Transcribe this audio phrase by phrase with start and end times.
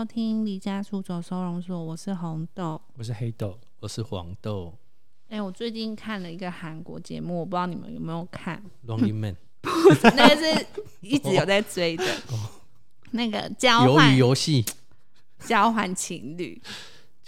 [0.00, 2.80] 收听《离家出走收容所》，我是红豆。
[2.96, 4.74] 我是黑豆，我是黄豆。
[5.28, 9.36] 哎、我最近看了一个韩国节目，我不知道你们有没有看，Running Man，
[10.16, 10.66] 那个是
[11.02, 12.04] 一直有在追的，
[13.10, 14.64] 那个交鱿换鱼游戏。
[15.40, 16.58] 交换情侣。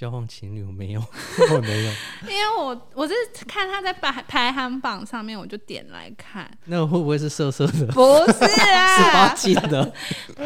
[0.02, 1.92] 交换情侣我没有，我没有。
[2.28, 3.14] 因为我我是
[3.46, 7.86] 看他在排排行榜上面，我就点来看，那会不会是色色的？
[7.92, 8.66] 不是 十
[9.12, 9.94] 八啊，禁的，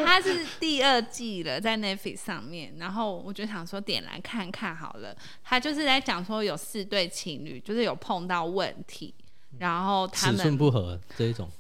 [0.05, 5.16] 它是第二季了，在 Netflix 上面，然后我就想说点来看看好了。
[5.42, 9.15] 他就是在讲说有四对情侣，就是有碰到问题，
[9.59, 11.51] 然后他尺寸不合这一种，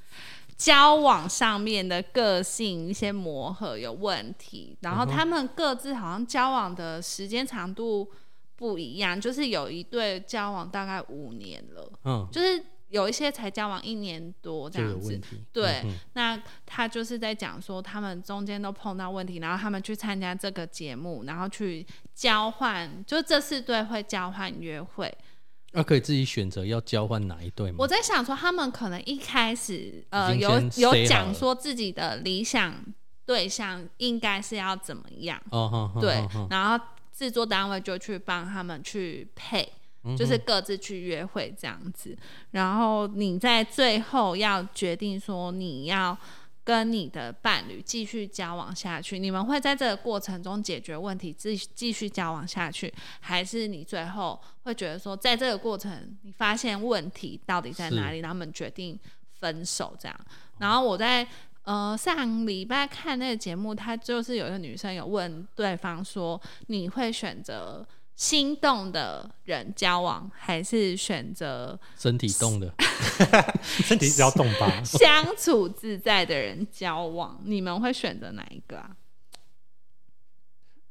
[0.56, 8.10] 交往上面的个性一些磨合有问题，然后他们各自好像交往的时间长度
[8.56, 15.20] 不一样，就是有一对交往大概五年了，嗯，就是有一些才交往一年多这样子。
[15.52, 25.12] 对，嗯那他就是在讲说，他们中间都碰到问题，然后他们去参加这个节目，然后去交换，就这四对会交换约会。
[25.76, 27.76] 那、可以自己选择要交换哪一对吗？
[27.78, 32.74] 我在想说，他们可能一开始呃有有讲说自己的理想
[33.24, 35.40] 对象应该是要怎么样，
[36.00, 39.62] 对然后制作单位就去帮他们去配。
[40.08, 42.16] 嗯就是各自去约会这样子，
[42.52, 46.16] 然后你在最后要决定说你要
[46.66, 58.98] 跟你的伴侣继续交往下去，你们会在这个过程中解决问题，继继续交往下去，还是你最后会觉得说，在这个过程你发现问题到底在哪里，然后他们决定
[59.38, 60.20] 分手这样。
[60.58, 61.24] 然后我在
[61.62, 72.72] 呃上礼拜看那个节目，他就是有一个女生有问对方说，你会选择心动的人交往，还是选择身体动的，
[73.62, 74.82] 身体只要动吧。
[74.82, 77.38] 相处自在的人交往？
[77.44, 78.96] 你们会选择哪一个啊？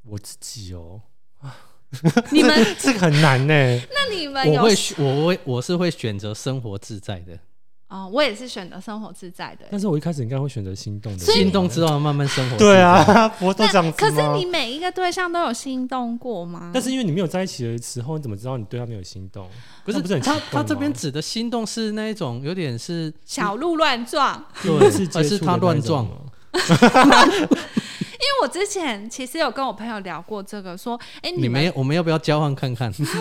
[0.03, 1.01] 我自己哦，
[2.31, 3.53] 你们 这个很难呢。
[3.91, 7.39] 那你们有我会选我会我是会选择生活自在的，
[7.87, 9.65] 哦，我也是选择生活自在的。
[9.69, 11.19] 但是我一开始应该会选择心动的。
[11.19, 12.57] 所以心动之后慢慢生活。
[12.57, 14.11] 对，啊，不都那这样子可？
[14.11, 16.71] 是你每一个对象都有心动过吗？
[16.73, 19.47] 但是因为你没有在一起的时候，你怎么知道你对他没有心动？
[19.83, 24.43] 不是不是他他这边指的心动是那一种有点是小鹿乱撞。
[24.63, 26.07] 对是接而是他乱撞
[26.55, 32.91] 因为我之前其实有跟我朋友聊过这个，说，哎、们你们我们要不要交换看看？
[32.93, 33.19] 不是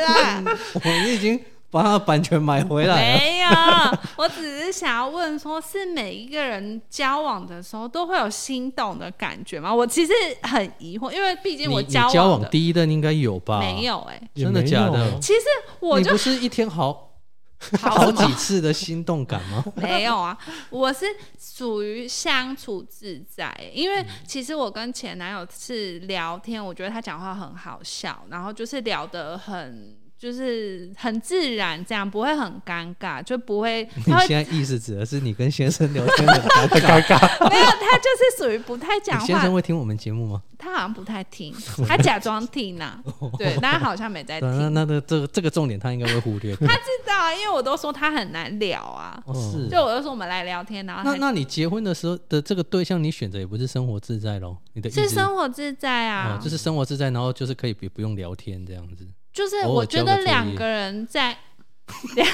[0.00, 0.42] 啊，
[0.74, 1.40] 我们已经
[1.76, 2.96] 把他的版权买回来。
[2.96, 3.48] 没有，
[4.16, 9.74] 我只是想要问说，是每一个人交往的时候都会有心动的感觉吗？
[9.74, 13.58] 我其实很疑惑，因为毕竟我交交往的往第一任应该有吧？
[13.60, 15.40] 没，有哎、也真的没有假的其实
[15.80, 17.12] 我就你不是一天好
[17.80, 19.62] 好好几次的心动感吗？
[19.76, 20.36] 没有啊，
[20.70, 21.04] 我是
[21.38, 29.94] 属于相处自在，因为其实我跟前男友是聊天，我觉得他讲话很好笑，然后就是聊得很。
[30.18, 37.18] 就是很自然，这样不会很尴尬，就不会 你现在意思指的是你跟先生聊天很尴太尬？
[37.18, 37.50] 尴尬。
[37.50, 40.42] 没有，他就是属于不太讲话先生，会听我们节目吗？
[40.58, 41.54] 他好像不太听，
[41.86, 42.98] 他假装听呐、
[43.36, 44.94] 对，但他好像没在听，那听。
[44.94, 46.56] 那这个这个重点他应该会忽略。
[46.56, 54.56] 他知道啊，因为我都说他很难聊啊，哦是就我就说我们来聊天，然后那那你结婚的时候的这个对象，你选择也不是生活自在喽？
[54.72, 59.06] 你的意思是生活自在啊，哦，就是生活自在，然后就是可以不不用聊天这样子。
[59.36, 61.36] 就是我觉得两个人在
[62.14, 62.28] 两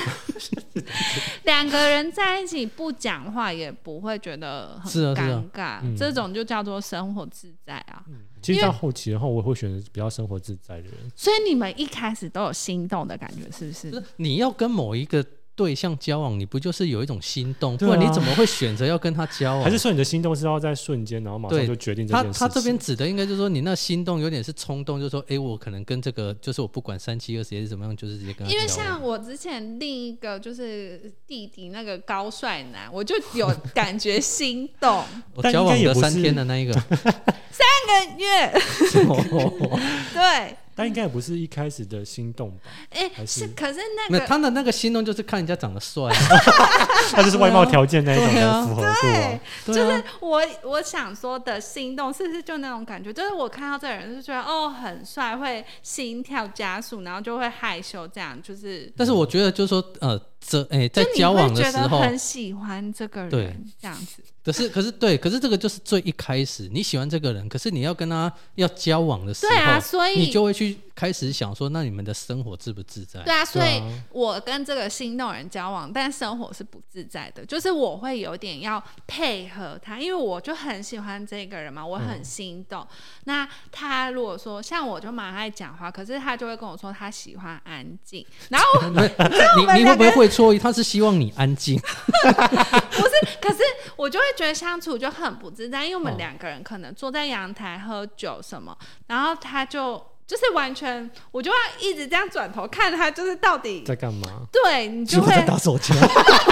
[1.43, 8.05] 两个人在一起不讲话也不会觉得很是啊是啊尴尬，嗯这种就叫做生活自在啊。
[8.41, 10.93] 其实到后期的话，我会选择比较生活自在的人。
[11.17, 13.97] 所以你们一开始都有心动的感觉，是不？
[13.97, 15.25] 就是是你要跟某一个
[15.63, 17.77] 对象交往，你不就是有一种心动？
[17.77, 19.63] 对啊不然你怎么会选择要跟他交往？
[19.63, 22.49] 还是说你的心动是要在瞬间，然后马上就决定这他件事情？
[22.49, 35.05] 他这边指的应该就是说，你那心动有点是冲动，就是说，哎、我可能跟这个，就是我不管三七二十一是怎么样，就是直接跟他因为像我之前另一个就是弟弟那个高帅男，我就有感觉心动，
[35.37, 38.53] 我交往的三应该也不是天的那一个，三个月，
[40.13, 42.71] 对，但应该也不是一开始的心动吧？
[42.91, 46.17] 哎、还是是，可是那那个他的那个心动就是看人家长得帅、啊，
[47.17, 48.97] 那就是外貌条件那一种对啊的符合度啊。
[49.03, 53.13] 对啊就是我我想说的心动，是不是就那种感觉？
[53.13, 58.93] 就是我看到这个人就觉得哦很帅，会心跳加速，然后就会害羞，这样就是。
[58.97, 64.23] 但是我觉得就是说，呃，这哎、在交往的时候，很喜欢这个对人，这样子。
[64.45, 73.21] 可是可是对，可是这个就是最一开始你喜欢这个人，可是你要跟他要交往的时候，对啊，所以你就会去开始想说，那你们的生活自不自在？
[73.23, 82.87] 对啊，所以我跟这个心动人交往，但生活是不自在的，就是我会有点要配合他，因为我就很喜欢这个人嘛，我很心动。
[83.25, 90.59] 那他如果说像我就蛮爱讲话，可是他就会跟我说他喜欢安静，然后 你你会不会会错意？
[90.59, 93.61] 他是希望你安静， 不是可是
[93.97, 104.27] 我就会觉得相处就很不自在，因为我们哦两个人可能坐在阳台喝酒什么，然后他就就是完全，我就要一直这样转头看他，就是到底在干嘛？
[104.51, 105.95] 对你就会在打手枪，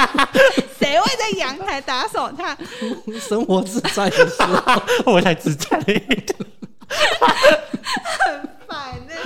[0.79, 2.55] 谁会在阳台打手枪？
[3.19, 6.37] 生活自在的时候，我才自在了一点，
[8.69, 9.17] 反正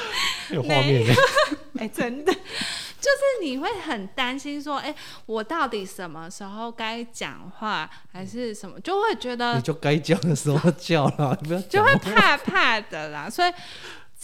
[0.50, 1.14] 有画面耶。
[1.80, 2.32] 哎、真的。
[2.32, 4.94] 就是你会很担心说，哎、
[5.26, 13.52] 我到底什么时候该讲话，还是什么，就会觉得你就该叫的时候叫了，不要就会怕怕的啦，所以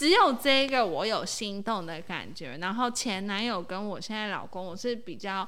[0.01, 5.47] 只有这个我有心动的感觉，然后前男友跟我现在老公，我是比较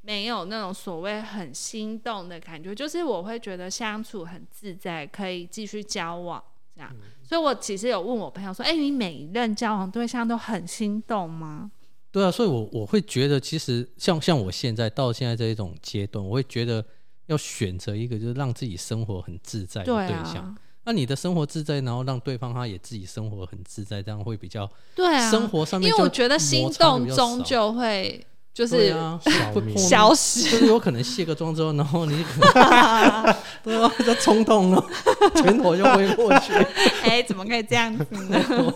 [0.00, 6.42] 没有那种所谓很心动的感觉，就是我会觉得相处很自在，可以继续交往
[6.74, 6.90] 这样。
[7.22, 11.70] 所以我其实有问我朋友说，哎、你每一任交往对象都很心动吗？
[12.10, 16.82] 对啊，所以我我会觉得，其实像像我现在到现在这一种阶段，我会觉得
[17.26, 20.36] 要选择一个就是让自己生活很自在的对对象。
[20.36, 27.44] 啊，那你的生活自在，然后让对方他也自己生活很自在，这样会比较对啊，生活上面就因为我觉得心动终少。
[27.44, 30.40] 究会就是啊， 消灭会破消就失。
[30.42, 34.86] 是有可能卸个妆之后，然后你可能对啊，就冲动了，
[35.34, 36.52] 拳头就挥过去。
[37.02, 38.74] 哎、怎么可以这样子呢？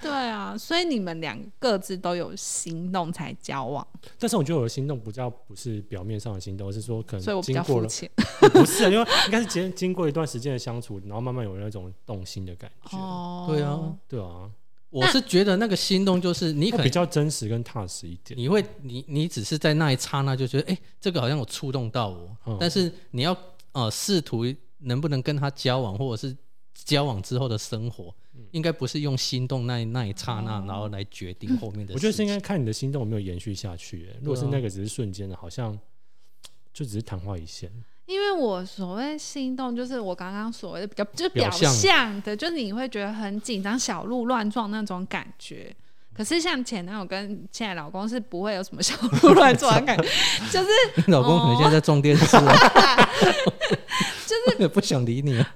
[0.00, 3.86] 对啊，所以你们两各自都有心动才交往，
[4.18, 8.10] 但是我觉得我的心动比较不是表面上的心动，而是说可所以我比较能经过了，肤浅。
[8.52, 12.96] 不是啊，因为应该是经经过一段时间的相处，然后慢慢有那种动心的感觉。
[12.96, 13.78] 哦，对啊，
[14.08, 14.48] 对啊，
[14.90, 18.38] 我是觉得那个心动就是你可能比较真实跟踏实一点。
[18.38, 23.36] 你会你你只是在那一刹那就觉得，哎、这个好像有触动到我，嗯但是你要
[23.72, 24.44] 呃试图
[24.78, 26.34] 能不能跟他交往，或者是
[26.72, 31.92] 交往之后的生活，嗯应该不是用心动那一那一刹那，然后来决定后面的事。
[31.92, 34.06] 我觉得是应该看你的心动有没有延续下去。
[34.06, 35.78] 欸如果是那个只是瞬间的，好像
[36.72, 37.70] 就只是昙花一现。
[38.08, 45.70] 因为我所谓心动，就是我刚刚所谓的比较，就是表表象象的，就是你会觉得很紧张、小鹿乱撞那种感觉。
[46.16, 50.08] 可是像前男友跟现在老公是不会有什么小鹿乱撞的感觉，
[50.50, 50.68] 就是
[51.12, 53.08] 老公可能现在在撞电视啊，
[54.26, 55.54] 就是 也不想理你啊。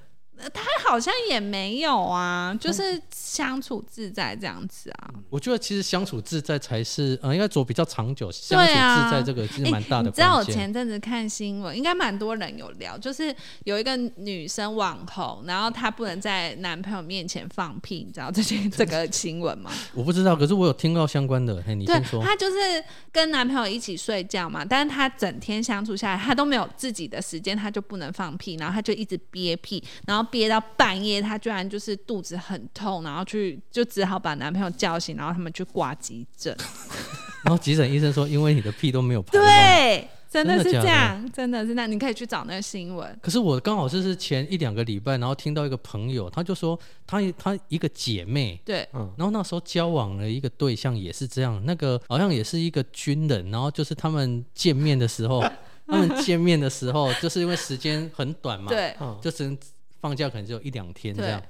[0.53, 3.01] 他好像也没有啊，就是
[3.33, 5.09] 相处自在这样子啊。
[5.29, 8.31] 我觉得其实相处自在才是，呃，应该走比较长久。
[8.31, 10.43] 相处自在这个其实诶蛮大的你知道我。
[10.43, 19.71] 前阵子看新闻，应该蛮多人有聊，就是有一个女生网红，然后她不能在男朋友面前放屁，你知道这些 这个新闻吗？
[19.95, 21.63] 我不知道，可是我有听到相关的。
[21.65, 22.23] 嘿，你对先，说。
[22.23, 36.55] 她就是跟男朋友一起睡觉嘛，但是她整天相处下来，她都没有自己的时间，她就不能放屁，然后她就一直憋屁，然后憋到半夜，她居然就是肚子很痛，然后去就只好把男朋友叫醒，然后他们去挂急诊。
[37.43, 39.31] 然后急诊医生说，因为你的屁都没有排。
[39.33, 43.19] 对，真的是这样，真的是那，你可以去找那个新闻。
[43.21, 55.43] 可是我刚好就是前一两个礼拜，然后听到一个朋友，他就说他他一个姐妹，对，嗯，然后那时候交往了一个对象也是这样，那个好像也是一个军人，然后就是他们见面的时候，
[55.85, 59.19] 他们见面的时候，就是因为时间很短嘛，，对，嗯。
[59.21, 59.57] 就只能
[59.99, 61.43] 放假可能只有一两天这样，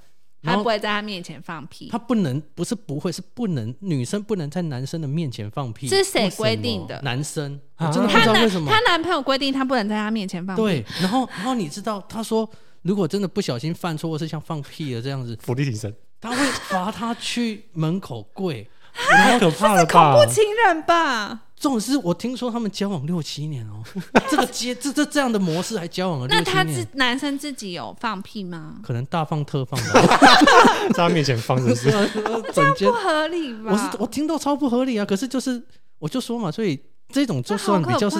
[0.44, 1.98] 他不会在他面前放屁他。
[1.98, 7.02] 不能不是不会是不能女生不能在男生的面前放屁，是谁规定的？
[7.02, 10.62] 男生真的不知道为什么她，男朋友规定她不能在他面前放屁。
[10.62, 12.50] 对，然后然后你知道他说
[12.82, 16.38] 如果真的不小心犯错或是像放屁了这样子，伏地挺身，他会
[16.70, 18.70] 罚他去门口跪。
[18.94, 20.14] 太可怕了恐吧？
[20.14, 21.46] 怖情人吧？
[21.63, 23.82] 这种是我听说他们交往六七年哦，
[24.29, 28.75] 这个接这这这样的模式还交往了那他六七年自，男生自己有放屁吗？
[28.84, 30.01] 可能大放特放吧。
[30.91, 31.89] 在他面前放着是，
[32.51, 33.72] 整间不合理吧？
[33.72, 35.63] 我是我听到超不合理啊，可是就是
[36.00, 36.77] 我就说嘛，所以
[37.13, 38.20] 这种就算比较是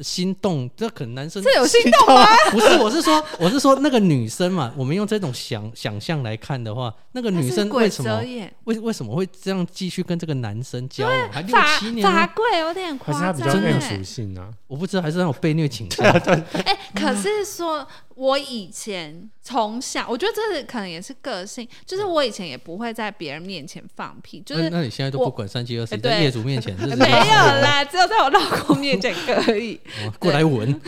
[0.00, 2.26] 心动，这可能男生这有心动吗？
[2.50, 8.22] 不是，我是说我是说那个女生嘛，我们用这种想想象来看的话，那个女生为什么
[8.64, 12.10] 为为什么会这样继续跟这个男生交往，还六法七年呢？
[12.10, 14.02] 法规有点夸还是他比较张哎属。
[14.02, 14.48] 性啊？
[14.66, 16.06] 我不知道，还是那种被虐倾向。
[16.64, 27.14] 哎，可是说我以前从小，我觉得这是可能也是个性，就是我以前也不会在别人面前放屁，就是那那你现在都不管三七二十一，在业主面前就是没有
[27.62, 29.80] 啦，只有在我老公面前可以。
[30.04, 30.68] 哦 过来闻，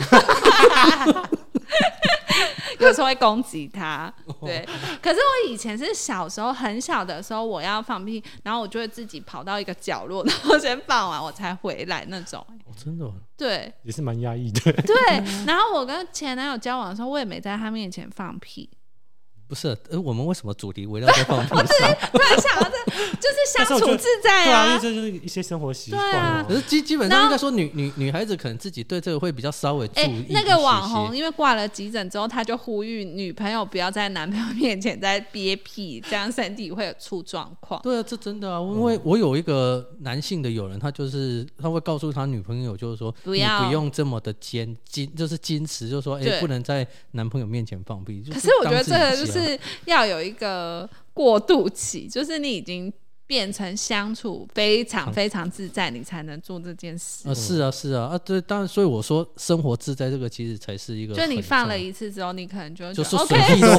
[2.79, 4.11] 有时候会攻击他。
[4.41, 4.67] 对，
[5.01, 12.39] 可是我以前是小时候很小的时候，我要放屁，然后我就会自己跑到一个角落，然后先放完我才回来那种。
[12.65, 14.71] 哦真的哦，对也是蛮压抑的。
[14.71, 14.95] 对，
[15.45, 18.69] 然后我跟前男友交往的时候，我也没在他面前放屁。
[19.51, 21.93] 不是，呃，我们为什么主题围绕在放 屁上？
[22.09, 24.79] 突然想到这，就是 相处自在对啊，因为啊。
[24.81, 30.33] 这就是一些生活习惯啊可是基基本上应该说女女女孩子可能自己对这个会比较稍微注哎、意一些些。
[30.33, 37.81] 那个网红因为挂了急诊之后，他就呼吁女朋友不要在男朋友面前再憋屁，这样身体会有出状况。
[37.81, 48.21] 对啊，这真的啊，因为我有一个男性的友人，他就是他会告诉他女朋友，就是说你不要不用这么的坚矜，就是矜持，就是说哎、对不能在男朋友面前放屁。
[48.21, 52.91] 就可是我觉得这个就当是要有一个过渡期， 就是你已经
[53.27, 57.29] 变成相处非常非常自在，你才能做这件事。
[57.29, 63.59] 啊，是啊，是啊，啊，对，当然，所以我说生活自在这个其实才是一个就，你放了一次之后，你可能就会就是放便。
[63.59, 63.75] 了，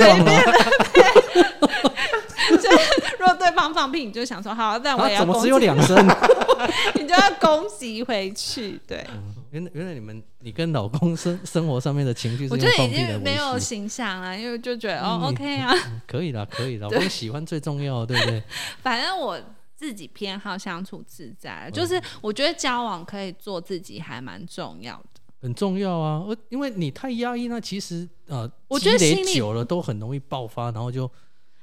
[3.19, 5.97] 如果对方放屁，你就想说好，但我要怎么只有两声？
[6.95, 8.81] 你就要攻击回去。
[8.87, 9.05] 对，
[9.53, 15.73] 原来原来你们你跟老公生生活上面的情绪是我觉得已经没有形象了，因为就觉得哦嗯，OK 啊，
[16.09, 18.43] 可以啦，可以啦， 我喜欢最重要的，对不对？
[18.83, 19.39] 反正我
[19.77, 21.73] 自己偏好相处自在，嗯。
[21.73, 25.21] 就是我觉得交往可以做自己还蛮重要的。
[25.43, 31.11] 很重要啊，呃因为你太压抑，那其实呃，我觉得久了都很容易爆发，然后就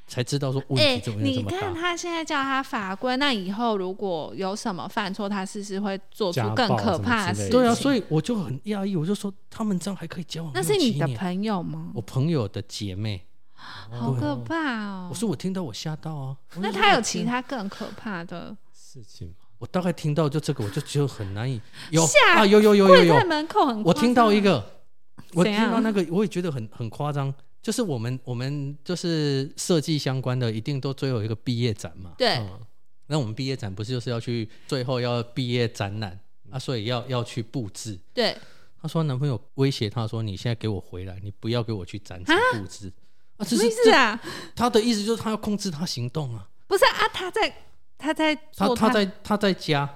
[0.10, 1.60] 才知道说问哎、题怎么么大。
[1.60, 7.51] 看他现在叫他法官，那以后如果有什么犯错，他是不是会做出更可怕的事情？
[7.51, 11.92] 对啊，所以我就很压抑，我就说他们这样还可以交往那是你的朋友吗？
[11.94, 13.25] 我朋友的姐妹，
[13.56, 15.16] 好可怕哦我！
[15.16, 16.36] 说我听到我吓到啊。
[16.56, 18.58] 那他有其他更可怕的？
[18.74, 21.62] 事情吗，我大概听到就这个，我就觉得很难以
[21.92, 24.66] 有吓啊，有有有有有跪在，门口很，我听到一，个，
[25.34, 27.32] 我听到那个，我也觉得很很夸张。
[27.62, 32.13] 就是我们我们就是设计相关的，一定都最后一个毕业展嘛。
[32.18, 32.60] 对，嗯
[33.08, 36.20] 那我们毕业展不是就是要去最后要毕业展览
[36.51, 38.00] 啊，所以要要去布置。
[38.13, 38.38] 对，
[38.80, 42.94] 她说男朋友威胁她说：“你现在给我回来，你不要给我去展场布置。”
[43.38, 44.22] 啊，这什么是这意思啊？
[44.56, 46.48] 他的意思就是他要控制他行动啊。
[46.68, 47.51] 不是啊，他在
[47.98, 49.89] 他在他做他在他在家，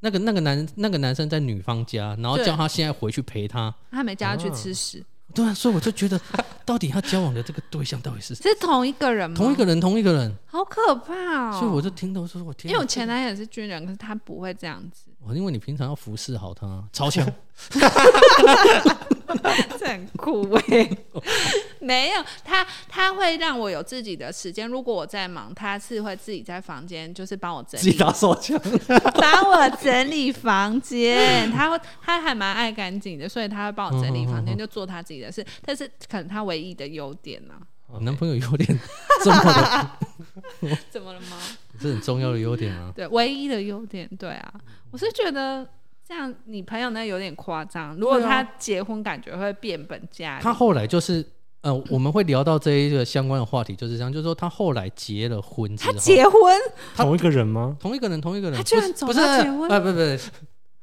[0.00, 3.74] 那个那个男那个男生在女方家，然后叫他现在回去陪他。
[3.90, 5.04] 他没叫他去吃屎，
[5.34, 6.20] 对啊，所以我就觉得，
[6.64, 9.36] 到底他交往的这个对象到底是是同一个人吗？
[9.36, 10.34] 同一个人，同一个人。
[10.46, 11.58] 好可怕哦！
[11.58, 17.26] 所以我就听到说，我天啊，因为我前男友是军人，可是他不会这样子，哦因为你平常要服侍好他，超强。
[19.78, 20.90] 这很酷哎、
[21.80, 24.68] 没有他，他会让我有自己的时间。
[24.68, 28.60] 如果我在忙，他是会自己在房间，就是帮我整理自己理，打手枪，
[29.14, 31.50] 帮我整理房间。
[31.50, 35.44] 他会，他还蛮爱干净的，所以他会帮我整理房间，就做他自己的事。
[35.64, 37.54] 但是可能他唯一的优点呢、
[37.86, 38.78] 我男朋友有点
[39.24, 39.42] 这么
[40.60, 41.38] 的， 怎么了吗？
[41.82, 42.92] 是很重要的优点啊。
[42.94, 44.54] 对，唯一的优点，对啊，
[44.90, 45.68] 我是觉得。
[46.06, 47.96] 这样，你朋友那有点夸张。
[47.96, 50.42] 如果他结婚，感觉会变本加厉。
[50.42, 51.24] 他后来就是。
[51.62, 56.34] 呃，我们会聊到这一个相关的话题，就是这样，就是说他后来结了婚之后，他结婚，
[56.92, 57.76] 他同一个人吗？
[57.78, 60.38] 同一个人，同一个人，他居然走不是到结婚不是，不不不，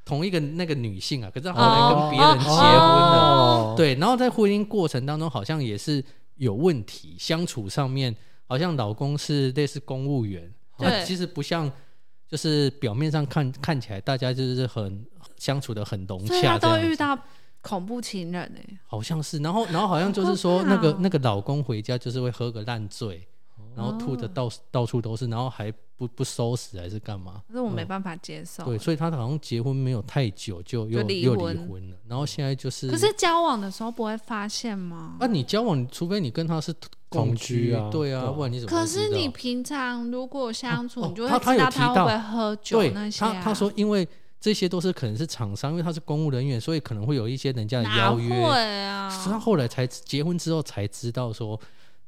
[0.05, 6.01] 同一个那个女性啊，可是她后来跟别人结婚了，哦，对，然后在婚姻过程当中好像也是
[6.37, 8.15] 有问题，相处上面
[8.47, 10.49] 好像老公是类似公务员，
[10.87, 11.71] 对其实不像，
[12.27, 15.05] 就是表面上看看起来大家就是很
[15.37, 17.17] 相处的很融洽这样子，都遇到
[17.61, 23.27] 恐怖情人哎、好像是，然后然后好像就是说那个那个老公回家就是会喝个烂醉。
[23.75, 27.41] 然后吐的哦到到处都是，然后还不不收拾还是干嘛？
[27.47, 28.63] 可是我没办法接受。
[28.63, 35.15] 嗯对，所以他好像结婚没有太久就又就又离婚婚了，然后现在就是，可是交往的时候不会发现吗？
[35.19, 38.85] 啊，你交往，除非你跟他是共同居啊对啊，不然你怎么可？
[38.85, 43.33] 是你平常如果相处，哦你就会他他知道他会有提到不会喝酒对那些、啊。
[43.33, 44.07] 他他说，因为
[44.39, 49.09] 这些都是可能是厂商，因为他是公务人员，所以可能会有一些人家的邀约，会啊？
[49.25, 51.59] 他后来才结婚之后才知道说。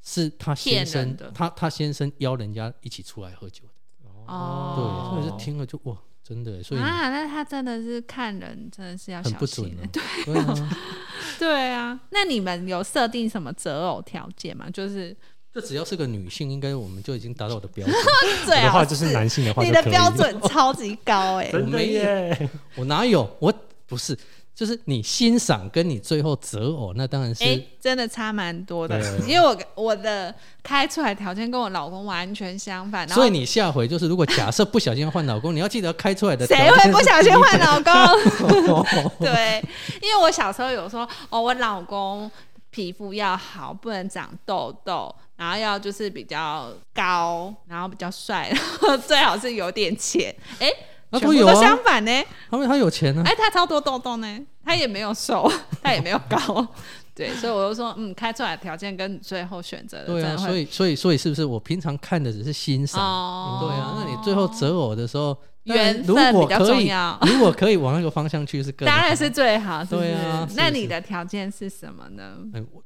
[0.04, 3.62] 是他先生的，他他先生邀人家一起出来喝酒
[4.02, 5.96] 的，哦，对，所以是听了就哇，
[6.32, 9.70] 真的，所以啊，那他真的是看人，真的是要很小不准啊。
[9.70, 9.90] 心欸
[10.26, 10.78] 对 对啊，
[11.40, 14.70] 对啊，那你们有设定什么择偶条件吗？
[14.72, 15.14] 就是
[15.54, 17.96] 这只要是个女性，应该我们就已经达到我的标准。
[18.46, 23.30] 最好我的话就是男性的话你的标准超级高哎、真的没耶，我哪有？
[23.40, 23.54] 我
[23.86, 24.18] 不是，
[24.54, 38.86] 就是你欣赏跟你最后择偶，那当然是、哎、真的差蛮多的， 因为我我的开出来条件跟我老公完全相反，所以你下回就是，如果假设不小心换老公，你要记得开出来的谁会不小心换老公？
[39.20, 39.64] 对，
[40.02, 42.30] 因为我小时候有说，哦，我老公
[42.70, 50.34] 皮肤要好，不能长痘痘，然后要就是比较高，然后比较帅，然后最好是有点钱。
[50.60, 50.76] 哎、全
[51.20, 52.24] 部都那都有啊相反呢。
[52.50, 55.52] 他们他有钱呢、哎、他超多痘痘呢，他也没有瘦，
[55.82, 56.68] 他也没有高。
[57.14, 63.04] 对，所以我就说，嗯，开出来的条件跟你最后选择的对啊，所以所以所以是不是我平常看的只是欣赏？
[63.04, 67.20] 哦，对啊，那你最后择偶的时候，缘分比较重要。
[67.24, 69.96] 如果可以往那个方向去是更好当然是最好，是是？
[69.98, 72.38] 对啊那你的条件是什么呢？
[72.54, 72.82] 哎我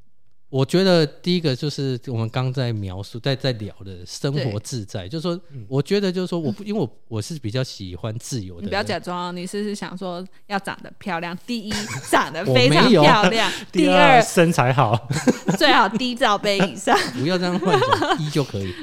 [0.55, 11.37] 我觉得第一个就是我们刚在描述、在在聊的生活自在，就是说，我觉得就是说，我不因为我我是比较喜欢自由的，你不要假装哦，你是不是想说要长得漂亮？
[11.45, 11.73] 第一，
[12.09, 14.97] 长得非常 漂亮； 第二二，身材好，
[15.59, 18.73] 最好低罩杯以上；不要这样幻想，一就可以。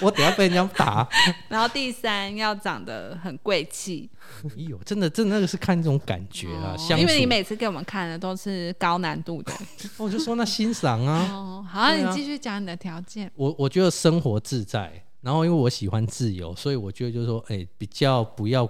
[0.00, 1.08] 我等下被人家打，
[1.48, 4.08] 然后第三，要长得很贵气。
[4.56, 7.02] 没有，真的，真的那个是看这种感觉啊，哦相处。
[7.02, 9.52] 因为你每次给我们看的都是高难度的。
[9.96, 13.30] 我 就说那欣赏啊，哦，好，啊你继续讲你的条件。
[13.34, 18.68] 我我觉得生活自在，然后因为我喜欢自由，所以我觉得就是说，哎、比较不要，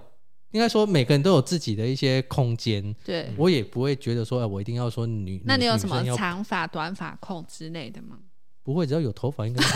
[0.52, 5.42] 应该说每个人都有自己的一些空间，对，我也不会觉得说，哎，我一定要说女。
[5.44, 8.18] 那你有什么长发、短发控之类的吗？
[8.62, 9.62] 不会，只要有头发应该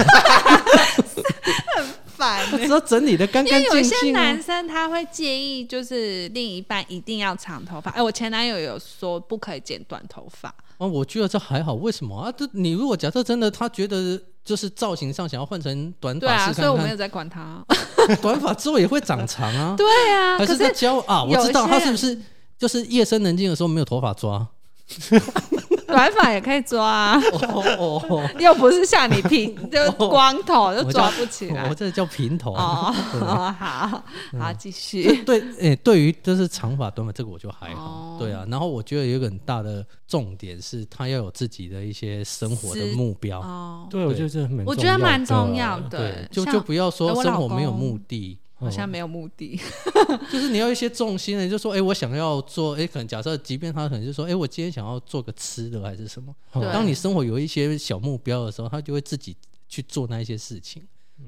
[2.20, 4.42] 烦 只要整理的干干因为有些净净啊男。
[4.42, 7.90] 生他会介意，就是另一半一定要长头发。
[7.92, 12.30] 哎、我前男友有说不可以剪短头发，哦，我觉得这还好，为什么啊？
[12.36, 17.64] 这你如果假设真的他觉得就是造型上想要换成短对啊，发试看所以我没有在管他。
[18.20, 19.74] 短发之后也会长长啊。
[19.76, 21.24] 对啊，还是在可是教啊？
[21.24, 22.16] 我知道他是不是
[22.58, 24.46] 就是夜深人静的时候没有头发抓？
[25.90, 31.74] 短发也可以抓啊，哦哦哦，又不是像你平就光头就抓不起来我。
[31.74, 32.54] 这叫平头。
[32.54, 34.02] 哦， 哦好
[34.38, 35.22] 好，继续。
[35.24, 38.44] 对，诶、对于就是长发短发这个我就还好，哦对啊。
[38.48, 45.98] 然后我觉得有一个很大的重点是，他要有自己的一些生活的目标，哦，对我觉得这蛮，我觉得蛮重要的。
[45.98, 49.58] 对，就就不要哎说生活没有目的，好像没有目的。
[50.30, 56.34] 就是你要一些重心的，就说，哎、我想要做，哎、可能假设，即便他可能就说，哎、我今天想要做个吃的还是什么，
[56.72, 59.36] 当你生活有一些小目标的时候，他就会自己
[59.68, 60.82] 去做那一些事情，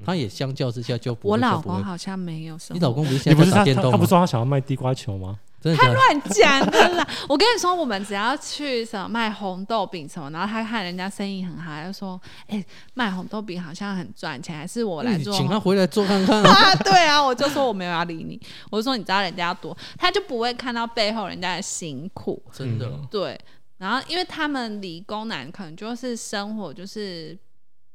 [0.05, 2.77] 他也相较之下就不我老会就不会公好像没有什么。
[2.77, 3.91] 你老公不是现在不是他他在打电动吗？
[3.91, 5.39] 他不是说他想要卖地瓜球吗？
[5.63, 5.93] 真的假的？
[5.93, 7.07] 乱讲的啦！
[7.29, 16.51] 我跟你说，我们只要去什么卖红豆饼什么，然后他看人家生意很好，他就说：“哎、卖红豆饼好像很赚钱，还是我来做。”请他回来做看看啊。
[16.51, 23.39] 啊， 对啊，我就说我没有要理你，我就说你知道人家要多，他就不会看到背后人家的辛苦，真的，对。
[23.77, 27.37] 然后，因为他们理工男可能就是生活就是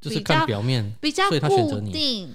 [0.00, 2.35] 就是比较看表面，比较所以他选择固定。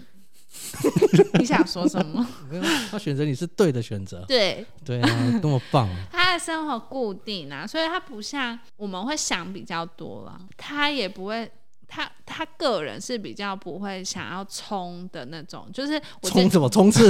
[1.39, 2.25] 你想说什么？
[2.49, 5.89] 没有他选择你是对的选择，对，对啊，多么棒！
[6.11, 11.51] 他的生活固定啊，所以他不像我们会想比较多了，他也不会。
[11.95, 17.07] 他他个人是比较不会想要冲的那种，就是我冲什么冲刺？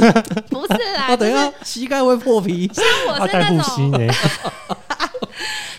[0.49, 2.69] 不是啦，啊，等一就是下膝盖会破皮。
[2.73, 4.09] 像我是那种，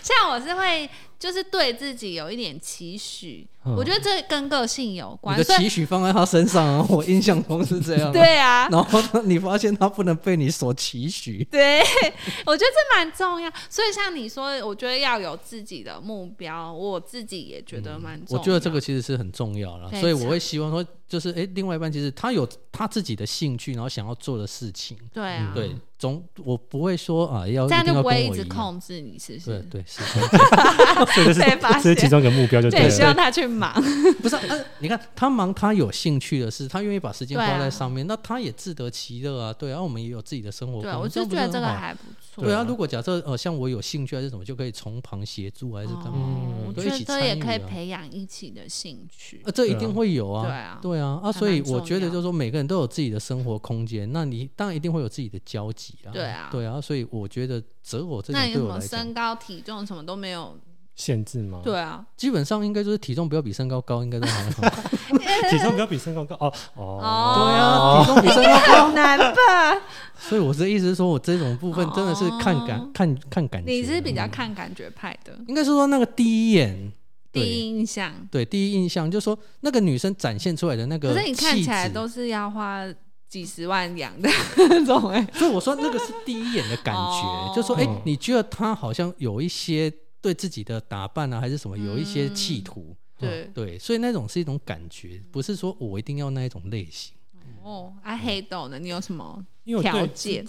[0.01, 5.37] 像我是会就是对自己有一点期许，嗯我觉得这跟个性有你关。
[5.37, 8.11] 的期许放在他身上啊，我印象中是这样。
[8.13, 11.81] 对啊，然后呢你发现他不能被你所期许，对，
[12.45, 13.51] 我觉得这蛮重要。
[13.69, 18.39] 所以像你说，我觉得要有自己的目标，我自己也觉得蛮重要。
[18.39, 28.45] 我觉得这个其实是很重要了，所以我会希望说，就是哎，另外一半其实他有他自己的兴趣，然后想要做的事情，对啊，对，总我不会说啊要这样就不会一直。
[28.45, 29.63] 控制你，是不对是？
[29.69, 30.01] 对对是，
[31.13, 33.73] 所以这被发现是这是其中一个目标，就对，希望他去忙。
[34.21, 34.41] 不是、啊，
[34.79, 39.53] 你看他忙，他有兴趣的事，他愿意把时间花在上面，那他也自得其乐啊。
[39.53, 42.43] 对啊，我们也有自己的生活对，空我就觉得这个还不错。
[42.43, 42.65] 对啊。
[42.67, 46.19] 如果假设呃，像我有兴趣还是什么，就可以从旁协助还是干嘛？
[46.19, 49.41] 哦，我觉得这也可以培养一起的兴趣。
[49.45, 50.43] 呃，这一定会有啊。
[50.45, 56.11] 对啊对啊，啊，所以我觉得就是说，每个人都有自己的生活空间，那你当然一定会有自己的交集啊。
[56.11, 60.57] 对啊对啊，所以我觉得择偶这点那你什么身高、体重什么都没有？
[60.95, 61.61] 限制吗？
[61.63, 64.63] 对啊，基本上应该就是体重不要比身高高，应该都还好。
[65.49, 67.35] 体重不要比身高高哦哦。
[67.35, 68.91] 对啊，体重比身高高。
[68.95, 69.81] 难吧？
[70.17, 73.71] 所以我的意思是说，我这种部分真的是看感、哦看看感觉。
[73.71, 76.91] 你是比较看感觉派的，应该是说那个第一眼，
[77.31, 78.13] 第一印象。
[78.31, 82.85] 对第一印象，就是说那个女生展现出来的那个可是你看起来都是要花
[83.27, 84.29] 几十万养的
[84.69, 89.91] 那种哎、所以我说那个是第一眼的感觉，哦就说哎、嗯你觉得她好像有一些
[90.25, 97.13] 对自己的打扮啊，还是什么有一些企图，对，对，所以那种是一种感觉，不是说我一定要那一种类型。
[97.61, 98.79] 哦，啊黑豆呢？
[98.79, 99.45] 你有什么
[99.83, 100.43] 条件？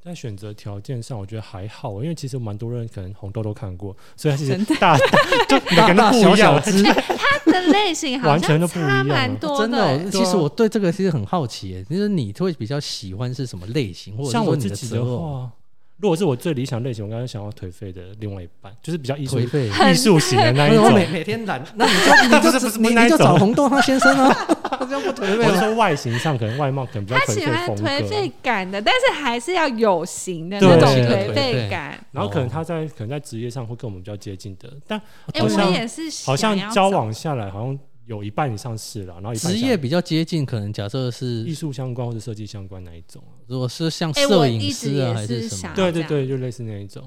[0.00, 4.76] 在选择条件上，我觉得还好，因为其实蛮多人可能红豆都看过，所以其实真的？
[4.76, 4.96] 大
[5.50, 15.52] 就每个人都大不一样，小小只，它的类型好完全像都不一样差蛮啊多真的其实我对这个其实很好奇耶，就是你会比较喜欢是什么类型，或者说你我自己的择偶话，
[16.00, 19.38] 如果是我最理想类型，我刚刚想要颓废的另外一半，就是比较艺术。
[19.38, 20.84] 艺术型的那一种。
[20.86, 24.34] 我每每天懒， 那你就你就不是不是你你就找红豆他先生啊，
[24.88, 25.44] 这样不颓废？
[25.44, 32.02] 我是说外形上可能外貌可能比较颓他喜欢废风格，颓废感的，但是还是要有型的那种颓颓废废感。
[32.12, 34.98] 然后可能他在可能在职业上会跟我们比较接近的，但
[35.32, 43.38] 哎、好像我也是好像交往下来，好像有一半以上是了，然后职业比较接近，可能假设是艺是术相关或者设计相关那一种啊。
[43.46, 45.72] 如果是像摄影师啊，也还是什么？
[45.76, 47.02] 对对对，就类似那一种。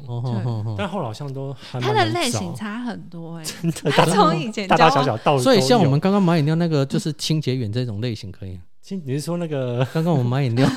[0.78, 8.60] 但后来好像都还他的类型差很多哎、真的他从以前大大小小到所以像我们刚刚买饮料那个，就是清洁员这种类型可以。
[8.82, 10.70] 清，你是说那个刚刚我们买饮料，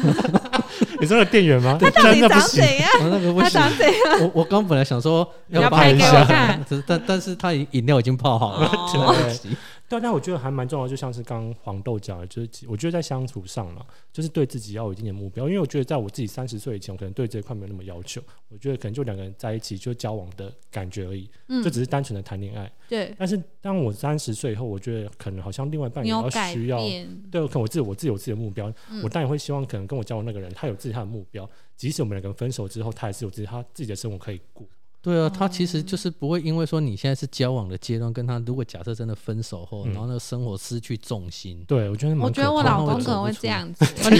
[1.01, 1.77] 你说那个店员吗？
[1.81, 2.61] 他到真底的不行。
[2.63, 2.91] 长怎样？
[3.01, 3.43] 哦那个不行。
[3.43, 4.21] 他长怎样？
[4.23, 6.25] 我我刚本来想说要拍一下
[6.87, 9.57] 但但是他饮料已经泡好了，哦 真的不行
[9.89, 15.47] 对，但我觉得还蛮重要，就像是刚刚黄豆讲的，就是我觉得在相处上了，就是对自己要有一定的目标。
[15.49, 18.21] 因为我觉得在我自己三十岁以前，我可能对这一块没有那么要求。
[18.49, 22.71] 我觉得可能就两个人在一起就交往的感觉而已，嗯就只是单纯的谈恋爱。
[22.89, 26.79] 对，但是当我三十岁以后，我觉得可能好像另外一半也要需要。
[26.79, 34.67] 变，对，可能我自己我自己有自己的目标，嗯我当然会希望可能跟我交往那个人，他有自己他的目标，即使我们两个人分手之后，他还是有自己他自己的生活可以过。
[35.07, 39.93] 对啊，他其实就是不会因为说你现在是交往的阶段，跟他如果假设真的分手后，嗯。
[39.93, 42.77] 然后那个生活失去重心，对，我觉得蛮我觉得我怕的。
[42.77, 43.85] 老公可能会这样子，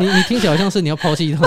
[0.00, 1.46] 你你听起来好像是你要抛弃他，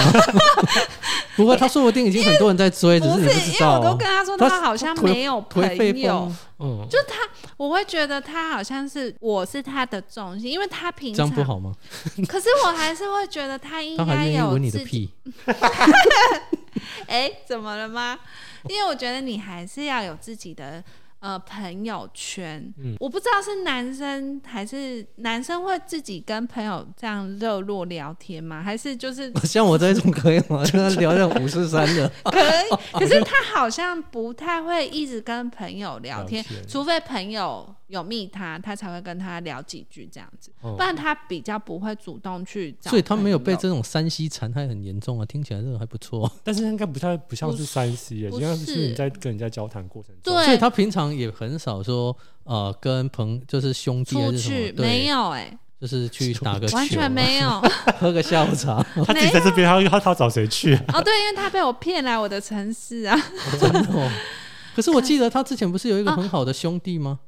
[1.35, 3.77] 不过他说不定已经很多人在追，只不是是你不知道。
[3.77, 3.97] 因为我都啊。
[3.97, 6.19] 跟他说他他好像颓没有颓废朋友。
[6.19, 11.73] 风，，嗯，就他，我会觉得他好像是我是他的重心，因为他平常这样不好吗？
[12.27, 14.85] 可是我还是会觉得他应他还该有愿意闻你的自己。
[14.85, 15.09] 屁，
[17.07, 18.17] 哎、怎么了吗？
[18.69, 20.83] 因为我觉得你还是要有自己的
[21.19, 22.73] 呃朋友圈。
[22.77, 28.62] 嗯我不知道是男生还是男生会自己跟朋友这样热络聊天吗？
[28.63, 30.63] 还是就是 像我这种可以吗？
[30.71, 32.99] 跟他聊聊五四三的， 可以？
[32.99, 42.89] 可是他好像不太会一直跟朋友聊天，聊天除非朋友有密他，他才会跟他聊几句这样子，哦不然他比较不会主动去找。
[42.89, 46.32] 所以他没有被这种山西残害很严重啊，听起来这个还不错。
[46.43, 57.62] 但是应该不太不像是三 C 耶，不应该是是你在跟人家交谈过程中，对所以他平常也很少说呃跟朋就是兄弟还出是什么去，没有哎、就是去打个球，完全没有。
[58.00, 60.74] 喝个下午茶，他自己在这边，他他他找谁去？
[60.93, 63.17] 哦，对，因为他被我骗来我的城市啊，
[63.60, 64.10] 真的哦。
[64.76, 67.19] 可是我记得他之前不是有一个很好的兄弟吗？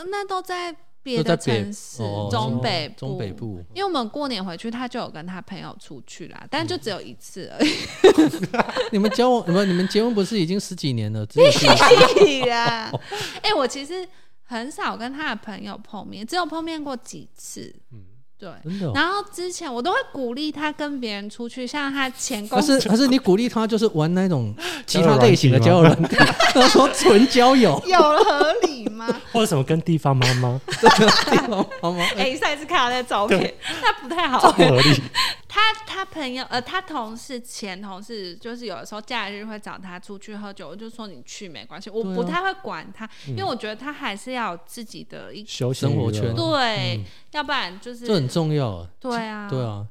[0.00, 3.32] 呃那都在别的城市，哦中北部中北。
[3.32, 7.70] 部，因为我们过年回去，他就有跟他朋友出去啦，但就只有一次而已。
[8.92, 11.24] 你们交往，你们你们结婚不是已经十几年了？
[11.26, 11.66] 只有去
[12.18, 12.90] 屁啦！
[13.42, 14.06] 哎、我其实
[14.44, 17.74] 很少跟他的朋友碰面，只有碰面过几次。
[17.92, 18.04] 嗯
[18.40, 18.50] 对。
[18.64, 18.92] 真的哦。
[18.94, 24.52] 然后之前我都会鼓励他跟别人出去，像他前公可是可是你鼓励他就是玩那种
[24.86, 26.16] 其他类型的交友软体，
[26.54, 29.06] 他说纯交友，有合理吗？
[29.32, 30.60] 或者什么跟地方妈妈
[31.80, 32.04] 好吗？
[32.16, 34.50] 哎、上一次看到那照片，那不太好。
[34.52, 35.02] 不合理，
[35.52, 48.88] 他他朋友呃，他同事前同事，就是有的时候假日会找他出去喝酒，我就说你去没关系，我不太会管他，因为我觉得他还是要有自己的一休闲生活圈对，嗯要不然就是这很重要啊。
[49.00, 49.84] 对啊，对啊，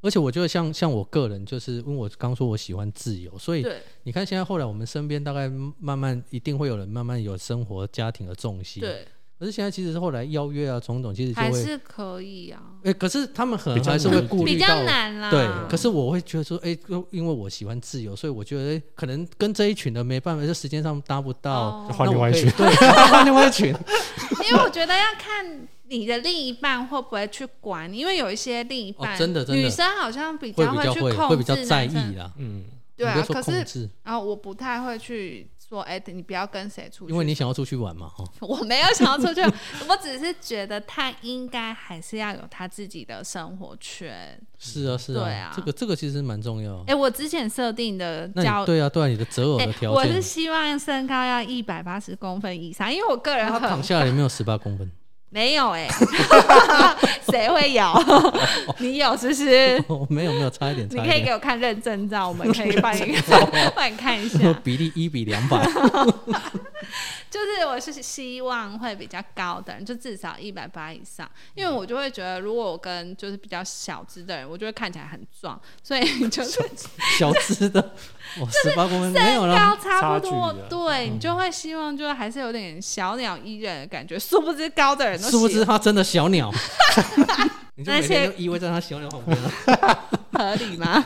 [0.00, 8.80] 而且我觉得像像我个人，就是因为我刚说我喜欢自由，所以对你看现在后来我们身边大概慢慢一定会有人慢慢有生活家庭的重心。。
[8.80, 9.06] 对，
[9.40, 14.82] 可是现在其实是后来邀约啊种种，其实就还，是可以啊，哎、可是他们可能还是会难比较顾虑到。
[14.84, 15.30] 难啦。
[15.30, 16.76] 对，可是我会觉得说，哎、
[17.10, 21.52] 因为我喜欢自由，所以我觉得、诶可能跟这一群的没办法，就时间上搭不到。
[21.52, 22.68] 哦换另外一群对，
[23.08, 23.74] 换另外一群。
[24.50, 32.30] 因为我觉得要看你的另一半会不会去管你，因为有一些另一半，哦真的真的女生好像比较会去控制会比较在意啦。
[32.36, 32.64] 嗯，
[32.96, 39.40] 对啊，可是控制，然后我不太会去说，哎、你不要跟谁出去，因为你想要出去玩嘛，哦， 我没有想要出去，
[39.88, 44.36] 我只是觉得他应该还是要有他自己的生活圈。
[44.58, 46.94] 是啊是啊，对啊这个这个其实蛮重要哎、。
[46.94, 54.90] 我之前设定的那交对啊对啊，你的择偶哎的条件我是，希望身高要一百八十公分以上，因为我个人他躺下来有没有十八公分？
[55.32, 55.88] 没有哎、
[57.30, 57.84] 谁会有？
[58.78, 59.82] 你有是不是？
[59.86, 61.30] 哦，没有没有，差一点，你可以给。
[61.30, 63.16] 我看认证照，我们可以帮你
[63.76, 64.52] 帮你看一下。
[64.64, 65.64] 比例一比两百，
[67.30, 76.60] 就是我是希望会比较高的人，就至少一百八以上，因为我就会觉得，如果我跟就是比较小只的人，我就会看起来很壮，所以就是
[77.16, 77.94] 小只的，
[78.40, 79.76] 我十八公分没有身啦。
[79.76, 86.52] 高差不多对你就会希望就是还是有点小鸟依人的感觉，殊不知高的人都殊不喜知他真的小鸟，
[87.76, 89.50] 你就每那些依偎在他小鸟旁边了。
[90.32, 91.04] 合理吗？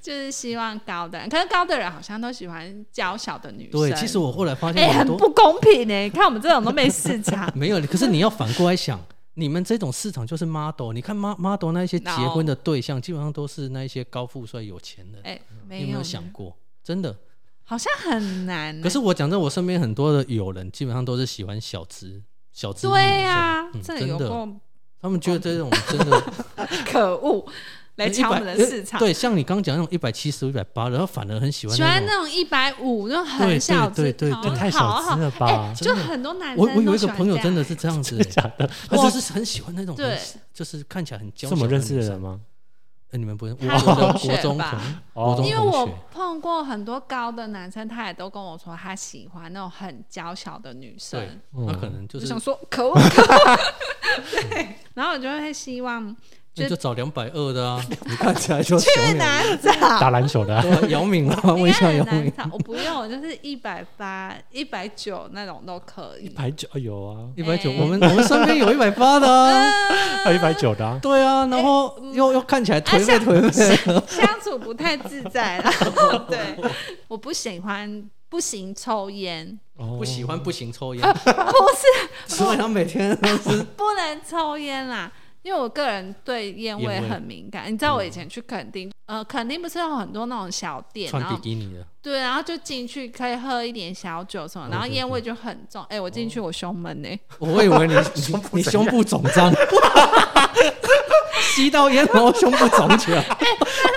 [0.00, 3.80] 就是希望高的人，可是高的人好像都喜欢娇小的女生。
[3.80, 5.16] 对，其实我后来发哎、现很多。
[5.16, 9.00] 很不公平呢、看我们这种都没市场 没有，可是你要反过来想，
[9.34, 15.22] 你们这种市场就是 model，你看 mo- model 那一些结婚的对象，基本上都是那一些高富帅有钱人。
[15.22, 15.40] 哎、
[15.78, 16.56] 有没有想过？
[16.82, 17.16] 真的？
[17.64, 22.20] 好像很难、可是我讲真，我身边很多的友人基本上都是喜欢小资、
[22.52, 24.48] 小资女对生呀、真的，有够
[25.00, 26.22] 他们觉得这种真的
[26.86, 27.44] 可恶，
[27.96, 29.00] 来抢我们的市场。
[29.00, 32.30] 对，像你刚讲那种一百七十、一百八然后反而很喜欢喜欢那种。
[32.30, 38.70] 一百五，那种很小只，对太小资了吧哎就很多男生我我有一个朋友真的是这样子、真的假的？
[38.88, 40.18] 他就是很喜欢那种很对
[40.54, 42.40] 就是看起来很娇是我小们认识的人吗？
[43.12, 43.54] 呃你们不是？
[43.60, 44.70] 我他我中吧
[45.14, 51.20] 同国中因为我，碰过很多高的男生，他也都跟我说他喜欢那种很娇小的女生。
[51.20, 52.94] 对，嗯他可能就就是想说可恶
[54.50, 56.14] 对，然后我就会希望
[56.54, 59.24] 那就找两百二的啊， 你看起来就小去鸟。
[59.24, 59.72] 哪找？
[59.98, 66.26] 打篮球的啊、啊姚明啊，问应一下姚明，我不用，就是一百八、一百九那种都可以。
[66.26, 67.76] 一百九有啊，一百九，哎。
[67.80, 69.70] 我们我们身边有一百八的啊，
[70.24, 70.98] 还 有一百九的啊。
[71.00, 75.72] 对啊，然后又又看起来颓废颓废，相处不太自在啦。
[76.28, 76.38] 对，
[77.08, 79.96] 我不喜欢，不行抽烟，哦。
[79.98, 85.10] 不喜欢不行抽烟，不是所以他每天都是不能抽烟啦。
[85.42, 95.82] 因为我个人对烟味很敏感，你知道我以前去垦丁，呃，垦丁不是有很多那种小店，穿比基尼的，对，然后就进去可以喝一点小酒什么，然后烟味就很重。
[95.88, 97.08] 哎、我进去我胸闷呢、
[97.40, 99.52] 我以为你 你你胸部肿胀，
[101.54, 103.24] 吸到烟然后胸部肿起来，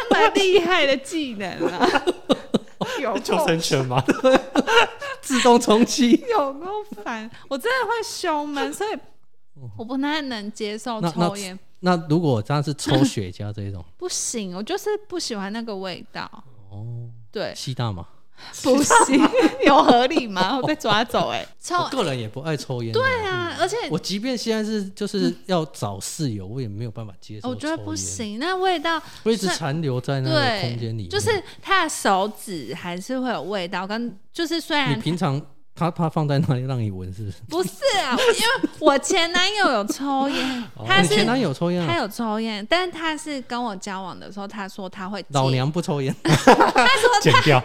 [0.10, 2.04] 蛮厉害的技能啊，
[3.00, 4.04] 有救生圈吗？
[5.22, 6.24] 自动充气。
[6.30, 8.98] 有够烦，我真的会胸闷，所以
[9.78, 16.30] 我不太能接受抽烟，那如果他是抽雪茄这一种， 不行，我就是不喜欢那个味道。
[16.70, 18.06] 哦，对，吸大麻，
[18.64, 19.18] 不行，
[19.66, 20.58] 有合理吗？
[20.58, 22.92] 会被抓走哎、抽我个人也不爱抽烟。
[22.92, 27.48] 对啊，而且我即便现在是就是要找室友，我也没有办法接受。
[27.48, 31.08] 我觉得不，行，那味道会一直残留在那个空间里。
[31.08, 35.42] 就是他的手指还是会有味道，跟就是虽然你平常
[35.76, 37.38] 他他放在那里让你闻，是不是？
[37.50, 41.88] 不是啊，因为我前男友有抽烟，他是前男友抽烟啊？
[41.88, 46.16] 他有抽烟，但是他是跟我交往的时候，他说他会老娘不抽烟，
[47.22, 47.62] 剪掉。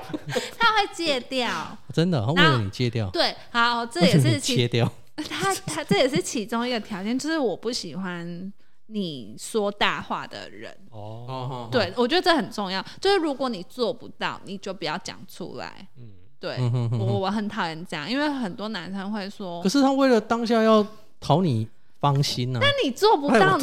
[0.58, 1.78] 他会戒掉。
[1.94, 4.92] 真的，他为然后了你戒掉，对，好，这也是其切掉。
[5.28, 8.52] 他他这也是其中一个条件，就是我不喜欢
[8.86, 10.74] 你说大话的人。
[10.90, 12.84] 哦，哦，对，我觉得这很重要。
[13.00, 15.86] 就是如果你做不到，你就不要讲出来。
[15.98, 16.08] 嗯，
[16.40, 17.06] 对，嗯哼哼哼。
[17.06, 20.84] 我我很讨厌这样，因为很多男生会说可，是他为了当下要
[21.20, 21.68] 讨你
[22.00, 22.60] 芳心啊。
[22.60, 23.56] 那你做不哎到，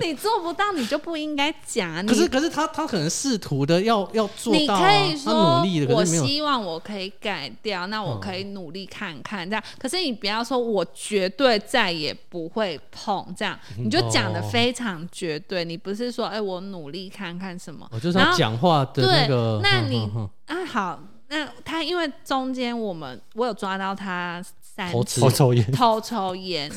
[0.00, 2.02] 你做不到，你就不应该讲啊。
[2.02, 6.04] 可是可是他他可能试图的要要做你到啊，可以他说努力的，我。
[6.04, 9.62] 希望我可以改掉，那我可以努力看看这样。
[9.78, 15.64] 可是你不要说我绝对再也不会碰这样，你就讲的哦非常绝对。
[15.64, 19.60] 你不是说哎、我努力看看什么我就是然后要讲话的那个。
[19.60, 20.08] 对那你
[20.46, 20.64] 啊？
[20.64, 24.42] 好，那他因为中间我们我有抓到他
[24.78, 26.70] 三偷吃偷抽烟，偷抽烟，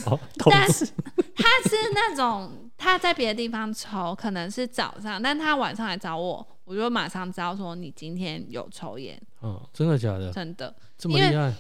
[0.50, 0.84] 但是
[1.36, 10.32] 他是那种他在别的地方抽，可能是早上，但他晚上来找我，我就马上知道说你今天有抽烟，嗯，真的假的？
[10.32, 10.74] 真的。
[10.98, 11.54] 这么厉害？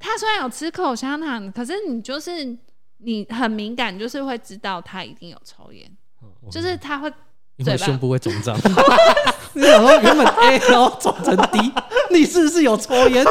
[0.00, 2.44] 他虽然有吃口香糖，可是你就是
[2.98, 5.88] 你很敏感，你就是会知道他一定有抽烟，
[6.50, 7.22] 就是他会嘴巴
[7.58, 8.56] 因为胸部会肿胀。
[9.54, 11.72] 你想说原本 A 然后肿成 D，
[12.10, 13.24] 你是不是有抽烟？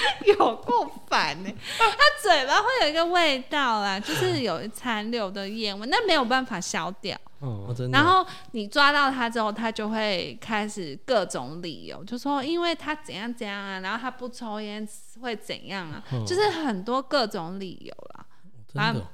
[0.26, 1.86] 有够烦呢、他
[2.22, 7.16] 嘴巴会有一个味道啦，就是有残留的烟味，那没有办法消掉。
[7.40, 7.98] 哦，嗯，真的。
[7.98, 14.86] 然后你抓到他之后，他就会开始各种理由，就说因为他怎样怎样啊，然后他不抽烟
[15.20, 18.26] 会怎样啊，嗯就是很多各种理由啦。
[18.72, 19.06] 真的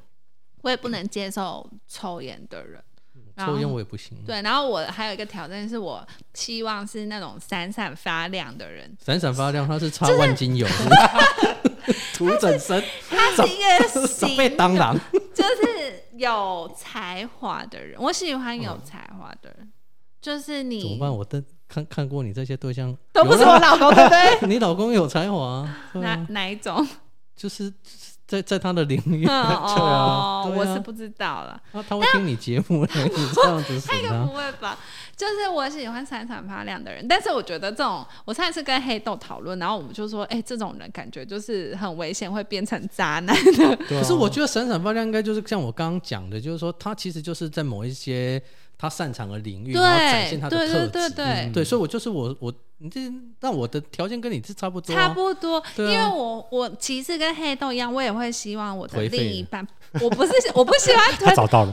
[0.62, 2.82] 我也不能接受抽烟的人。
[3.44, 4.16] 抽烟我也不行。
[4.26, 10.66] 对，然后我还有一个挑战是我希望是那种闪闪发亮的人，闪闪发亮，他是擦万金油
[12.14, 14.98] 涂整身，他是一个 长形辈当然。
[15.34, 19.70] 就是有才华的人，我喜欢有才华的人，
[20.20, 21.14] 就是你怎么办？
[21.14, 24.48] 我的看看过你这些对象，都不是我老公，对不对？
[24.48, 26.86] 你老公有才华哪啊，哪一种？
[27.36, 27.70] 就是
[28.26, 31.60] 在在他的领域，嗯 对啊，我是不知道了。
[31.72, 34.76] 他他会听你节目嘞， 你这样子损他不，会吧？
[35.16, 43.76] 就是我喜欢闪闪发亮的人，但是我觉得这种，我上一次跟黑豆讨论，然后我们就说，哎、这种人感觉就是很危险，会变成渣男的。
[43.88, 48.42] 可是我觉得闪闪发亮应该就是像我刚刚讲的，就是说他其实就是在某一些
[48.78, 50.88] 他擅长的领域，然后展现他的对特质。
[50.88, 51.24] 对对。
[51.24, 53.00] 对对，所以我就是我我你这
[53.40, 59.66] 那我的条件跟你是差不多、啊，差不多，因为我我其实跟黑豆一样，我也会希望我的另一半，
[60.02, 61.72] 我不是我不喜欢他颓，找到了，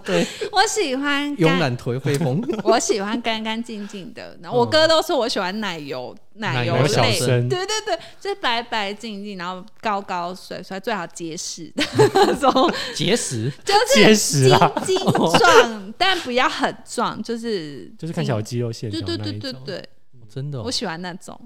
[0.04, 4.36] 对， 我喜欢慵，懒颓废风，我喜欢干干净净的。
[4.42, 12.72] 然后我哥都说我喜欢奶油奶油奶油小类，对对对，就是白白净净，然后高高帅帅，最好结实的那种。
[12.94, 19.32] 结实，就是结实啊精精壮，但不要很壮，就是就是看起来有肌肉线条对对。
[19.32, 19.88] 对对对，
[20.28, 20.70] 真的、哦我。
[20.70, 21.38] 喜欢那种。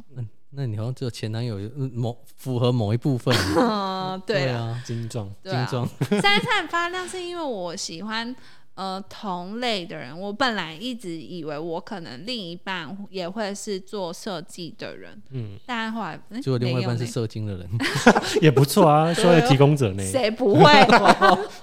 [0.50, 5.86] 那你好像只有前男友嗯某符合某一部分， 嗯，对，啊，精壮，精壮，
[6.22, 8.34] 闪闪发亮是因为我喜欢
[8.74, 10.18] 呃同类的人。
[10.18, 17.68] 我本来一直以为我可能另一半也会是做设计的人，嗯，但后来嗯结果另外一半是射精的人，
[18.40, 20.02] 也不错啊，说的提供者呢。
[20.10, 20.64] 谁不会？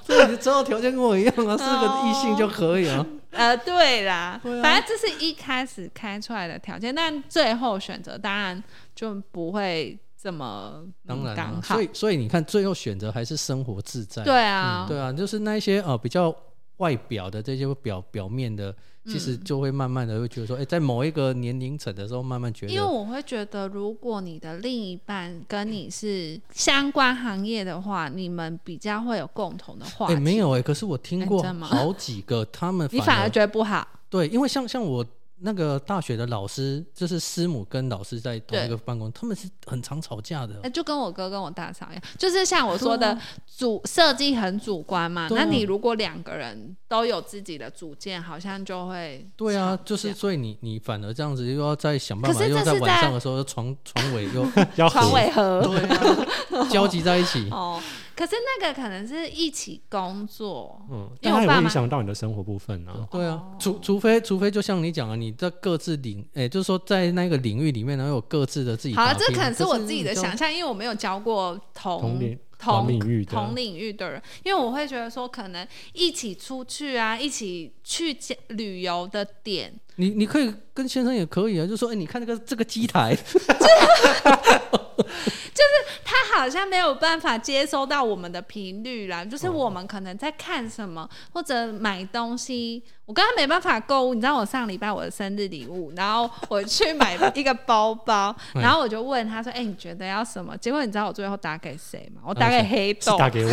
[0.06, 3.04] 这你择偶条件跟我一样啊，是个异性就可以啊。
[3.36, 8.62] 呃，对啦， 对啊反正这是一开始开出来的条件，但最后选择当然
[8.95, 11.84] 就不会这么嗯当然啊，刚好所。
[11.84, 14.24] 以所以你看，最后选择还是生活自在。
[14.24, 16.36] 对啊，对啊，就是那一些呃比较
[16.77, 30.21] 外表的这些表表面的，其实就会慢慢的会觉得说，哎、在某一个年龄层的时候，慢慢觉得，因为我会觉得，如果你的另一半跟你是相关行业的话，你们比较会有共同的话哎、题。
[30.21, 33.88] 没有哎、可是我听过好几个，他们你反而而觉得不好。
[34.09, 35.05] 对，因为像像我
[35.39, 40.69] 那个大学的老师，就是师母跟老师在同一个办公，他们是很常吵架的哎，。
[40.69, 43.17] 就跟我哥跟我大嫂一样，就是像我说的
[43.58, 45.28] 主设计很主观嘛。
[45.32, 57.48] 那你如果两个人都有自己的主见，好像就会对啊，就是所以你你反而这样子又要再想办法，又在晚上的时候床床尾又 要床尾和 对啊，交集在一起。
[57.52, 57.82] 哦。
[58.15, 63.08] 可是那个可能是一起工作，嗯，它也会影响到你的生活部分啊。
[63.12, 69.28] 对啊哦，除除非除非就像你讲啊，你在各自领，哎、就是说在那个领域里面，然后有各自的自己好了，打拼。
[69.28, 83.15] 这可能是我自己的想象，因为我没有教过同同领同同领域的同领域的人，因为我会觉得说，可能一起出去啊，一起去旅游的点，你你可以跟先生也可以啊，就说哎、你看这个这个机台，
[86.03, 89.23] 他好像没有办法接收到我们的频率啦。
[89.25, 94.13] 就是我们可能在看什么或者买东西，我跟他没办法购物。
[94.13, 102.21] 你知道我上礼拜我的生日礼物，然后我去买一个包包，嗯 然后我就问他说：“哎、你觉得要什么？”结果你知道我最后打给谁吗？
[102.25, 103.17] 我打给黑是豆。
[103.17, 103.51] 打给我，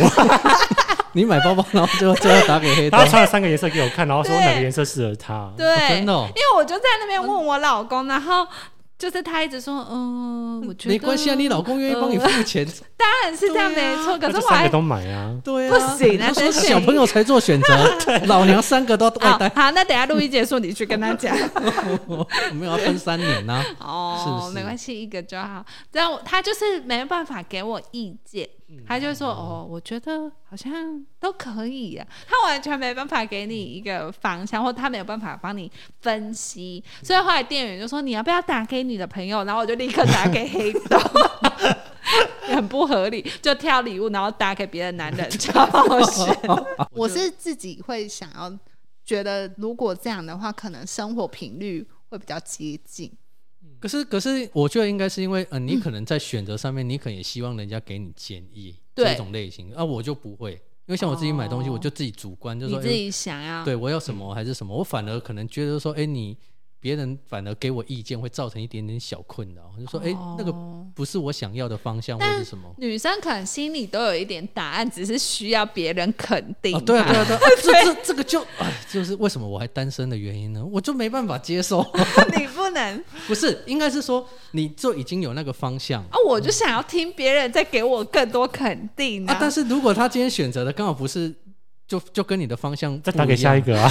[1.13, 5.51] 你买包包，然后最后最后打给黑豆他，穿了三个颜色给我看，然后说哪个颜色适合他。
[5.57, 8.47] 对，真的哦因为我就在那边问我老公，然后
[8.97, 15.35] 就是他一直说，嗯，我觉得没关系啊，你老公愿意帮你付钱， 当然是这样没错，可是我还就三个都买啊。
[15.43, 21.35] 对啊，不行那他说小朋友才做选择， 老娘三个都外好带，好，那等下录音结束，你去跟他讲。
[22.07, 24.53] 我 没有要分三年呐、哦，是是？
[24.55, 25.65] 没关系，一个就好。
[25.91, 28.47] 这样我他就是没办法给我意见，
[28.87, 36.83] 他就说哦，我觉得好像都可以呀、 他完全没办法给你一个方向，或他没有办法帮你分析。
[37.01, 40.97] 所以后来店员就说你要不要打给你的朋友，然后我就立刻打给黑豆。
[42.53, 46.31] 很不合理，就挑礼物，然后打给别的男人，超好笑。
[46.91, 48.51] 我是自己会想要
[49.03, 53.11] 觉得，如果这样的话，可能生活频率会比较接近。
[53.83, 59.09] 可是，可是，我觉得应该是因为，呃，你可能在选择上面，你可能也希望人家给你建议对。
[59.09, 61.73] 这种类型，啊，我就不会，因为像我自己买东西，哦。
[61.73, 63.65] 我就自己主观，就说，自己想要。
[63.65, 66.37] 对我要什么还是什么，我反而可能觉得说，哎，你
[66.79, 72.73] 别人反而给我意见，会造成一点点小困扰，就说，哎，那个哦不是我想要的方向或但是什么。
[72.77, 80.63] 女生可能心里都有一点答案，只是需要别人肯定、哦，对啊，对啊，对啊，啊这这 这个就，哎，就是为什么我还单身的原因呢？
[80.63, 81.81] 我就没办法接受，
[82.73, 86.15] 能不是，应该是说你就已经有那个方向啊！
[86.27, 91.33] 我就想要听别人再给我更多肯定啊，但是是如果他今天选择的刚好不是，
[91.87, 93.73] 就就跟你的方向再打给下一个。
[93.73, 93.89] 个啊，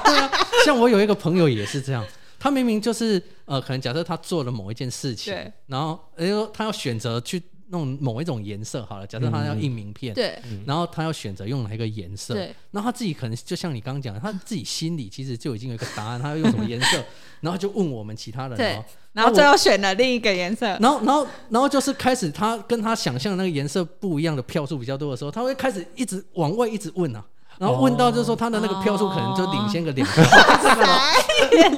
[0.64, 2.04] 像我有一个朋友也是这样，
[2.38, 5.34] 他明明就是呃，可能假设他做了某一件事情，
[5.66, 17.02] 然后哎呦，他要选择去那种某一种颜色好了，假设他要嗯印名片，对然后他要选择用哪一个颜色，对，然后他自己可能就像你刚刚讲的，他自己心里其实就已经有一个答案，他要用什么颜色，
[17.40, 20.66] 然后就问我们其他人对哦，然后最后选了另一个颜色。
[20.80, 27.24] 然后然后然后就是开始他跟他想象的那个颜色不一样的票数比较多的时候，他会开始一直往外一直问啊。
[27.58, 30.24] 然后问到就是说他的那个票数可能就领先个两 票，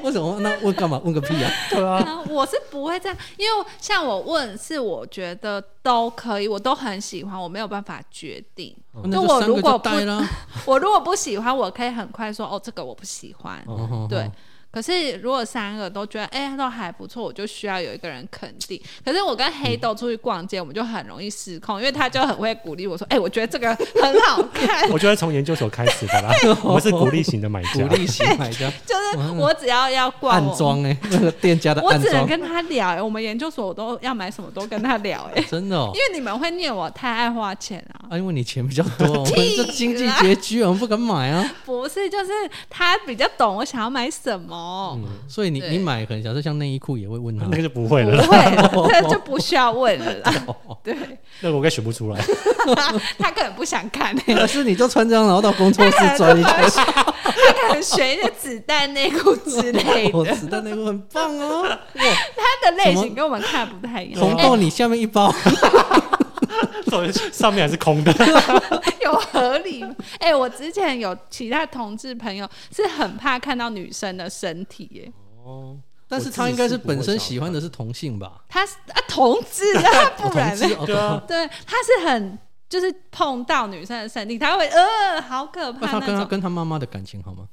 [0.02, 0.38] 为什么？
[0.40, 1.00] 那问干嘛？
[1.04, 1.50] 问个屁啊！
[1.70, 8.74] 对啊，啊，我是不会这样，因为像我问是我觉得都可以，我都很喜欢，我没有办法决定。
[9.04, 9.90] 那我三个就如果不。
[10.64, 13.62] 我如果不喜欢，我可以很快说哦，这个我不喜欢。
[13.66, 14.30] 哦对，
[14.70, 18.80] 可是如果三个都觉得哎、都还不错，我就需要有一个人肯定。
[19.04, 24.88] 可是我跟黑豆出去逛街，我们就很容易失控，因为他就很会鼓励我说，哎、我觉得这个很好看。
[24.92, 26.30] 我觉得从研究所开始的啦，
[26.62, 36.00] 我是鼓励型的买家，鼓励型买家 就是我只要要逛暗，装哎，那个店家的暗，我只能跟他聊、哎我们研究所我都要买什么都跟他聊、哎，真的哦因。
[36.00, 38.10] 为你们会念我太爱花钱啊。
[38.10, 41.54] 啊，因为你钱比较多，我们这经济拮据，我们不敢买啊。
[41.64, 42.32] 不是，就是
[42.68, 44.65] 他比较懂我想要买什么，
[45.28, 45.70] 所以你对。
[45.70, 47.46] 你买可能假设像内衣裤也会问他。
[47.50, 48.16] 那个就不会不了。
[48.16, 50.32] 啦，会，这就不需要问了啦。
[50.82, 50.96] 对。
[51.40, 52.20] 那个我该选不出来。
[53.18, 57.02] 他可能不想看、欸，可是你就穿这样，然后到工作室转一圈，他
[57.68, 61.78] 可能选一些子弹内裤之类我的，子弹内裤很棒啊！
[61.94, 64.20] 他的类型跟我们看不太一样。
[64.20, 65.32] 红豆你下面一包，
[67.32, 68.12] 上面还是空的，
[69.02, 69.94] 有合理吗？
[70.20, 75.12] 哎、我之前有其他同志朋友是很怕看到女生的身体、耶。
[75.44, 75.76] 哦，
[76.08, 78.40] 但是他应该是本身喜欢的是同性吧？
[78.48, 80.68] 他是啊同志 啊，不然呢？
[80.86, 82.38] 对啊，对，他是很
[82.68, 87.46] 就是碰到女生的身体，他会呃好可那他跟他跟他妈妈的感情好吗？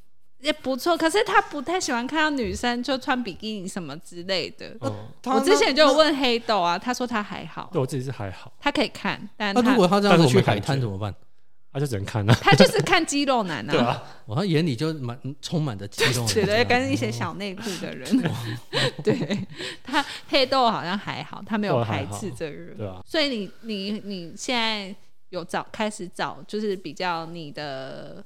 [0.44, 0.96] 也不错。
[0.96, 4.76] 可是他不太喜欢看到女生就穿比基尼什么之类的。
[4.82, 4.94] 哦。
[5.26, 11.16] 我之前就有问黑豆啊，他说他还好，对我自己是还好，他可以看，但他那如果他这样子去海滩怎么办？
[11.72, 12.32] 他就只能看了。
[12.40, 18.08] 他就是看肌肉男啊，对啊，我他眼里就满充满着肌肉，对 对，跟一些小内裤的人，
[19.04, 19.48] 对。
[19.84, 24.96] 他黑豆好像还好，他没有排斥这个，对啊，所以你你你现在
[25.30, 28.24] 有找开始找，就是比较你的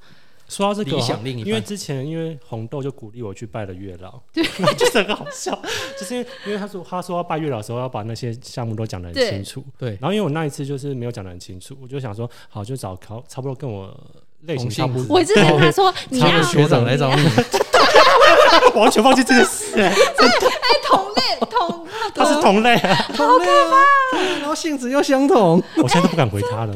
[0.48, 1.48] 说到这个，理想另一半。
[1.48, 4.44] 因为之前因为红豆就鼓励我去拜了月老，对，
[4.78, 5.58] 就是很好笑，
[6.00, 13.96] 就是因为因为他说他说要拜月老的时候要把那些项目都讲得很清楚，对，然后因为我那一次就是没有讲得很清楚，我就想说好就找考差不多跟我
[14.42, 17.24] 类型差不多，我一直跟他说 你要学长来找你，
[18.76, 19.94] 完全忘记这件事，哎
[20.84, 23.46] 同类同他是同类啊，好可
[24.12, 26.74] 怕，然后性质又相同，我现在都不敢回他了。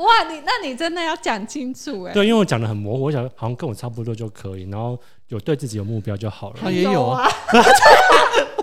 [0.00, 4.98] 哇，你那你真的要讲清楚哎、对，因为我讲的很模糊，我想好像跟我差不多就可以，然后
[5.28, 6.56] 有对自己有目标就好了。
[6.60, 7.28] 他也有啊，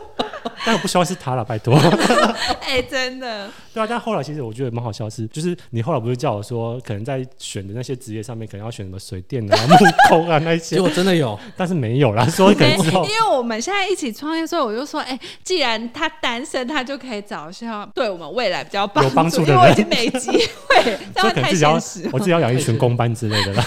[0.65, 1.77] 但我不希望是他了，拜托。
[2.61, 9.75] 哎、真的，对啊，但后来其实我觉得蛮好笑的是，就是你后来不是叫我说，可能在选的那些职业上面，可能要选什么水电啊、木
[10.09, 22.09] 工啊那些结，果真的有，但是没有啦，说可能之后因为我们现在一起创业，所以我就说，哎、既然他单身，他就可以找像对我们未来比较帮有帮助的因为我已人经没机会，这 说样太可能自己要现实。
[22.11, 23.65] 我自己要养一群公班之类的啦。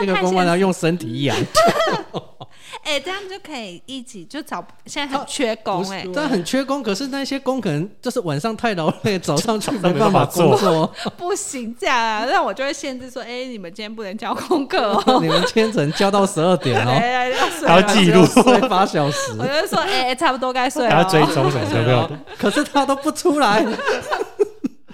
[0.00, 0.22] 那个。
[0.22, 1.36] 公关要用身体养，
[2.84, 16.90] 哎、这样就可以一起就找，现在很缺工哎、但很缺工，可是那些工可能就是晚上太劳累，早上去没没办法做工作， 不行这样啊，那我就会限制说，哎、你们今天不能交功课哦， 你们今天只能交到十二点哦，
[17.66, 22.10] 还要记录睡八小时我，就会说，哎、差不多该睡了还要追踪什么的，有没有？
[22.36, 23.64] 可是他都不出来，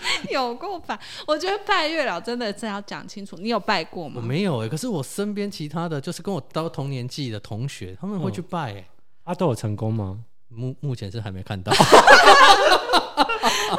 [0.30, 0.98] 有够烦。
[1.26, 4.26] 我觉得拜月老真的是要讲清楚，你有拜过吗我吗？
[4.26, 8.88] 没有哎，可是我身边其他的就是跟我到同年纪的同学，他们会去拜哎，
[9.24, 10.20] 阿豆有成功吗？
[10.48, 11.70] 目目前是还没看到，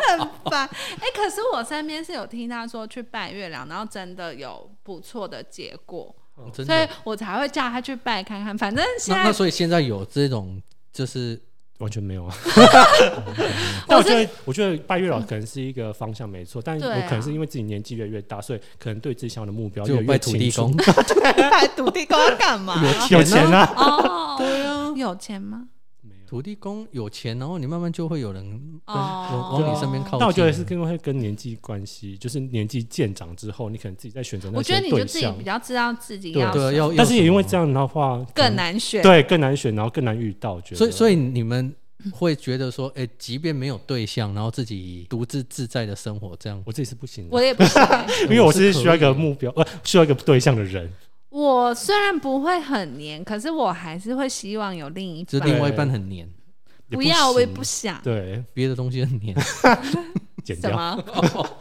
[0.07, 0.67] 很烦。
[0.67, 6.15] 哎、可是我身边是有听他说去拜月亮，然后真的有不错的结果，
[6.53, 6.87] 所以。
[7.03, 8.55] 我才会叫他去拜看看。
[8.55, 10.61] 反正现在那那所以现在有这种
[10.93, 11.41] 就是
[11.79, 12.33] 完全没有啊。
[13.87, 20.75] 但我觉得，我觉得拜月老可能是一个方向没错，但我可能是因为自己年纪越来越大，所以可能对自己想要的目标就越来越拜土地公。
[21.51, 22.81] 拜土地公要干嘛？
[23.09, 25.67] 有钱啊，哦，对啊，有钱吗？
[26.29, 30.19] 土地公有钱，然后你慢慢就会有人往往你身边靠近。
[30.19, 39.01] 但我觉得是跟会跟年纪关系，就是年纪渐长之后，你可能自己在选择那我觉得你就自己比，较知道自己要对啊要但是也因为这样的话，更难选。
[39.01, 40.61] 对更难选，然后更难遇到。
[40.61, 41.73] 觉得所以所以你们
[42.11, 47.81] 会觉得说，哎、即便没有对象，然后自己独自自在的生活，这样我自己是不行的，我也不行。
[48.29, 50.87] 因为我是需要一个目标，呃，需要一个对象的人。
[51.29, 55.25] 我虽然不会很黏，可是我还是会希望有另一半。
[55.25, 56.27] 就是另外一半很黏，
[56.89, 58.01] 也不要，我也行不想。
[58.03, 59.35] 对，别的东西很黏。
[60.43, 60.71] 剪掉。
[60.71, 61.03] 什么？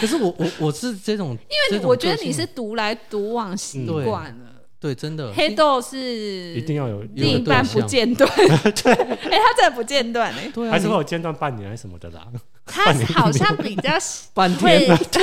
[0.00, 1.36] 可是我我我是这种，
[1.70, 4.50] 因为我觉得你是独来独往习惯了。
[4.80, 12.26] 对，真的黑豆是一定要有另一半不间断，对， 哎，他真的不间断哎，对啊，还是会有间断半年还是什么的啦。
[12.66, 13.90] 他好像比较
[14.34, 15.20] 半天，他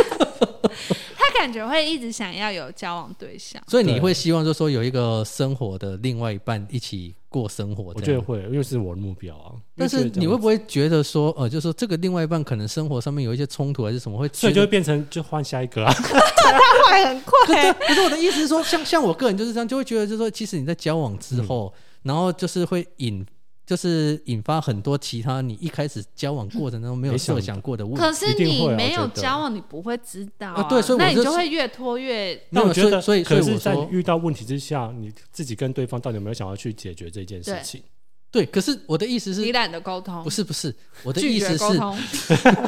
[1.40, 7.94] 感觉会一直想要有交往对象，所以你会希望就说有一个生活的另外一半一起过生活。
[7.96, 9.56] 我觉得会，因为是我的目标啊。
[9.78, 15.92] 但是你会不会觉得说，呃，就是说这个另外一半可能生活上面有一些冲突还是什么，会所以就会变成就换下一个啊？
[15.96, 17.72] 他换很快。
[17.74, 21.74] 可是我的意思是说，像像我个人就是这样，就会觉得就是说，其实你在交往之后，
[22.04, 23.26] 然后就是会引。
[23.70, 28.01] 就是引发很多其他你一开始交往过程中没有设想过的问题。
[28.01, 30.63] 可是你没有交往，你不会知道啊。
[30.63, 32.41] 对，所以那你就会越拖越。
[32.49, 37.84] 那我觉得，所以可是在遇到问题之下，你自己跟对方到底有没有想要去解决这件事情？
[38.32, 40.24] 对，可是我的意思是，你懒得沟通。
[40.24, 41.74] 不是不是，我的意思是，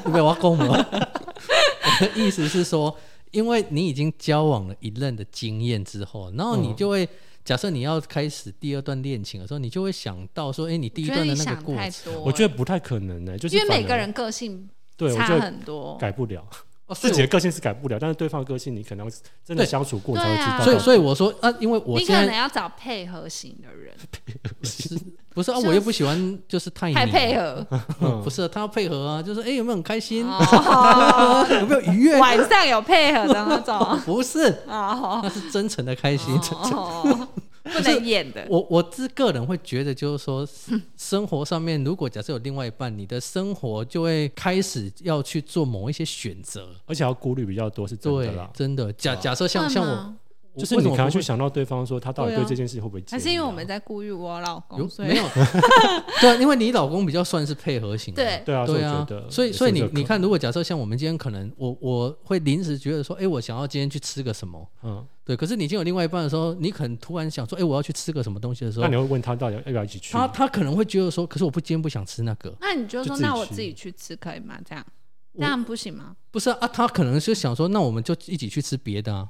[0.05, 0.67] 你被 我攻了。
[0.69, 2.95] 我的意思是说，
[3.31, 7.09] 因为你已经交往了一任的经验之后，然后你就会。
[7.43, 16.47] 假设你要开始第二段恋情的时候，你就会想到说：“哎，你第一段的那个过程，我觉得不太可能呢，就是因为每个人个性对差很多，改不了。
[16.93, 19.09] 自己的个性是改不了，但是对方的个性你可能
[19.45, 20.63] 真的相处过才会知道。
[20.63, 23.93] 所以，所以我说啊，因为我你可能要找配合型的人
[25.33, 25.57] 不是啊？
[25.59, 27.65] 我又不喜欢就是太太配合，
[28.23, 30.25] 不是他要配合啊，就是哎有没有很开心？
[30.27, 32.19] 有没有愉悦？
[32.19, 33.99] 晚上有配合的那种？
[34.05, 36.37] 不是啊，那是真诚的开心。
[37.71, 38.45] 不能演的。
[38.49, 40.47] 我我自个人会觉得，就是说，
[40.97, 48.49] 生活上面如果假设有另外一半，你的生活就会开始要去做某一些选择，而且要顾虑比较多，是真的啦。
[48.53, 50.15] 真的，假假设像像我。
[50.57, 53.03] 就是你可能去想到对方说他到底对这件事会不会？
[53.09, 54.79] 还是因为我们在顾虑我老公？
[54.99, 55.23] 没有，
[56.19, 58.13] 对，因为你老公比较算是配合型。
[58.13, 59.07] 对对啊，对啊。
[59.29, 64.67] 所以所以你你看，如果假设像我们今天可能我我会临时觉得说，哎，我想要今天去吃个什么？
[64.83, 65.35] 嗯，对。
[65.35, 70.11] 可是你已经有另外一半的时候，你可能突然想说，哎，我要去吃个什么东西的时候，那你会问他到底要不要一起去？
[70.11, 72.53] 他他可能会觉得说，可是我不今天不想吃那个。
[72.59, 74.59] 那你就说，那我自己去吃可以吗？
[74.67, 74.85] 这样
[75.37, 76.15] 这样不行吗？
[76.29, 79.29] 不是啊，他可能是想说，那我们就一起去吃别的啊。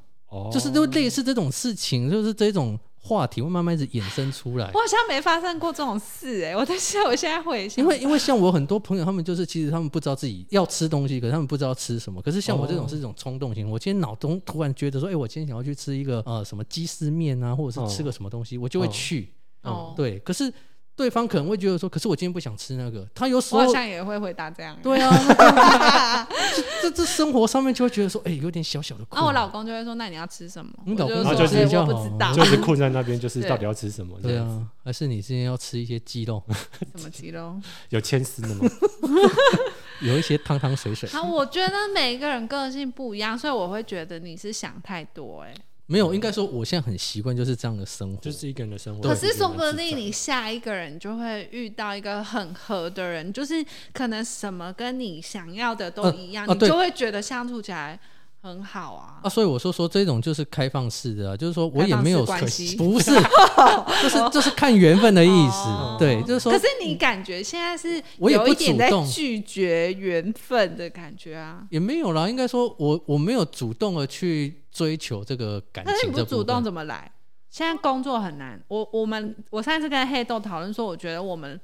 [0.52, 4.68] 就是就类似这种事情，就是这种话题会慢慢一直衍生出来。
[4.74, 12.22] 我好像没发生过这种事哎，我在想，我现在会因为因为像我很多朋友，他们就是其实他们不知道自己要吃东西，可是他们不知道吃什么。
[12.22, 19.34] 可是像我这种是一种冲动型，我今天脑中突然觉得说，哎，我今天想要去吃一个呃什么鸡丝面啊，或者是吃个什么东西，我就会去。
[19.64, 20.54] 哦，对，可是。
[20.96, 23.08] 对方可能会觉得说，可是我今天不想吃那个。
[23.16, 24.78] 他有时候好像也会回答这样。
[24.84, 26.28] 对啊，
[26.82, 29.06] 这这生活上面就会觉得说，哎，有点小小的。
[29.12, 30.72] 那我老公就会说，那你要吃什么？
[30.86, 34.20] 你老公就是我不知道，就是困在那边，就是到底要吃什么？
[34.22, 36.44] 对啊，还是你今天要吃一些鸡肉？
[36.96, 37.60] 什么鸡肉？
[37.90, 38.70] 有牵丝的吗？
[40.02, 41.10] 有一些汤汤水水。
[41.12, 45.54] 啊，我觉得每一个人个性不一样，所以我会觉得你是想太多哎。
[45.92, 49.02] 没有，应该说我现在很习惯就是这样的生活，就是一个人的生活。
[49.02, 58.00] 可是说不定你下一个人就会遇到一个很合的人，就是可能什么跟你想要的都一样，你就会觉得相处起来。
[58.44, 63.12] 很好啊，啊，所以我说说这种就是开放式的，啊就是说我也没有关系， 不是，
[64.02, 66.52] 就是就是看缘分的意思，对，就是说。
[66.52, 71.68] 可是你感觉现在是我有一点在拒绝缘分的感觉啊？
[71.70, 75.94] 也没有啦，应该说我我没有主动的去追求这个感情。
[75.94, 77.12] 但是你不主动怎么来？
[77.50, 81.60] 现在工作很难，我我们我上次跟黑豆讨论说，我觉得我们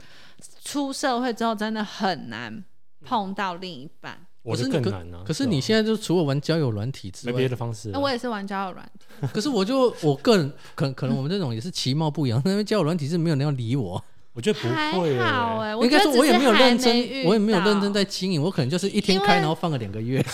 [0.61, 2.63] 出社会之后真的很难
[3.05, 4.19] 碰到另一半。
[4.43, 5.23] 我是更难啊！
[5.25, 7.89] 可是你现在就除了玩交友软体之外，没别的方式。
[7.89, 9.27] 那我也是玩交友软体。
[9.33, 14.01] 可是我就我个人，可可能我们这种也是其貌不扬，因为交友软体是没有人要理我。
[14.37, 14.67] 我觉得不
[15.01, 20.23] 会哎，应该说我也没有认真，我也没有认真在经营，我可能就是一天开，然后放个两个月。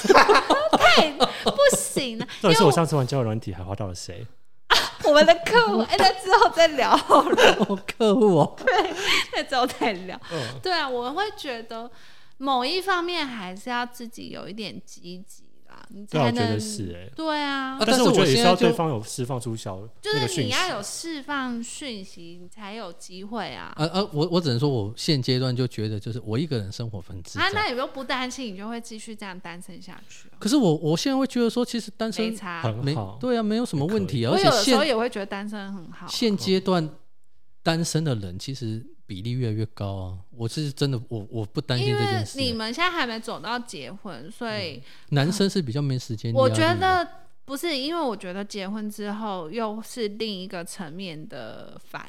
[0.77, 1.25] 太不
[1.77, 2.27] 行了！
[2.41, 4.27] 到底是我上次玩交友软体还花到了谁？
[5.07, 7.65] 我们的客户，哎，那之后再聊好了。
[7.97, 8.93] 客户哦，对，
[9.33, 10.19] 那之后再聊。
[10.61, 11.89] 对啊，我会觉得。
[12.37, 15.42] 某一方面还是要自己有一点积极
[15.83, 17.77] 啦，你才能是哎，对啊。
[17.79, 23.73] 但是我觉得也是要对方有释放出小，就是你要有释放讯息，你才有机会啊。
[23.77, 27.45] 呃呃，我我只能说，我现阶段就觉得，就是我一个人生活很自在。
[27.45, 30.29] 啊，那你又不担心，你就会继续这样单身下去。
[30.39, 34.25] 可是我我现在会觉得说，其实单身很好，对啊，没有什么问题。
[34.25, 36.07] 我有的时候也会觉得单身很好。
[36.07, 36.89] 现阶段
[37.63, 38.85] 单身的人其实。
[39.05, 40.17] 比例越来越高啊！
[40.31, 42.39] 我是真的，我我不担心这件事。
[42.39, 46.33] 你们现在还没走到结婚，所以男生是比较没时间。
[46.33, 47.05] 我觉得
[47.43, 52.01] 不是，因为我觉得结婚之后又是另一个层面的烦，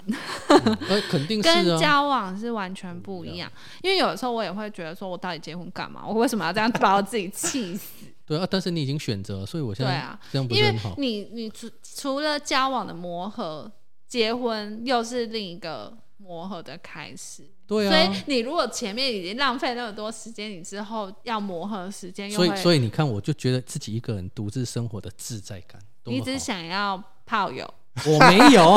[0.89, 1.79] 呃，肯定是跟啊。
[1.79, 3.51] 交往是完全不一样。
[3.83, 6.07] 因为有的时候我也会觉得，说我到底结婚干嘛？
[6.07, 8.07] 我为什么要这样把我自己气死？
[8.25, 10.95] 对啊，但是你已经选择，所以我现在对啊，这样不因为是很好。
[10.97, 13.71] 你你除除了交往的磨合，
[14.15, 17.51] 结婚又是另一个磨合的开始。
[17.67, 27.69] 对啊所以啊，你如果前面已经浪费那么多时间，你之后要磨合的时间又所以，所以你看，我就觉得自己一个人独自生活的自在感，你只想要炮友。
[28.07, 28.77] 我没有，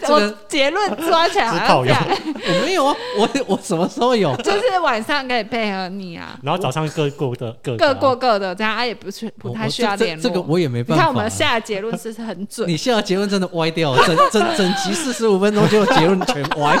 [0.00, 2.14] 这 个我结论抓起来 好只靠像这
[2.50, 4.34] 样，我没有啊，我我什么时候有？
[4.38, 10.22] 就是晚上可以配合你啊，然后早上各过的各各啊过各的，这样啊也不是不我太需要联络。
[10.22, 10.96] 这个我也没办法啊。
[10.96, 12.68] 你看我们下的结论是不是很准？
[12.68, 16.76] 你下的结论真的歪掉了，整整整集四十五分钟，结果结论全歪。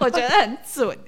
[0.00, 0.98] 我觉得很准。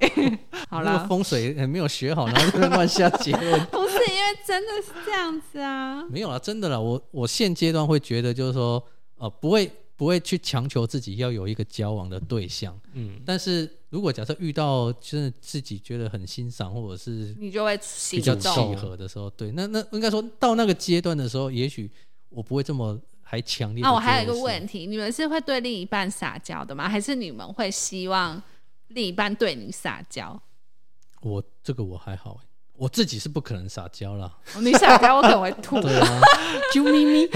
[0.71, 3.61] 好那个了，风水还没有学好，然后就乱下结论。
[3.67, 6.05] 不是因为真的是这样子啊。
[6.09, 8.83] 没有啦，真的啦，我我现阶段会觉得就是说，
[9.23, 17.79] 呃，不会不会去强求自己要有一个交往的对象，嗯，但是如果假设遇到真的自己觉得很欣赏或者是你就会
[18.11, 18.35] 比较。
[18.35, 21.89] 契合的时候，对，那那应该说到那个阶段的时候，也许
[22.31, 23.81] 我不会这么还强烈。
[23.81, 26.89] 那我还有一个问，题，你们是会对另一半撒娇的吗？
[26.89, 28.43] 还是你们会希望
[28.89, 30.43] 另一半对你撒娇？
[31.21, 32.47] 我这个我还好欸，
[32.83, 34.29] 我自己是不可能撒娇啦。
[34.57, 35.81] 哦你撒娇，我可能会吐。
[35.81, 36.21] 对啊，
[36.75, 37.29] 啾咪咪，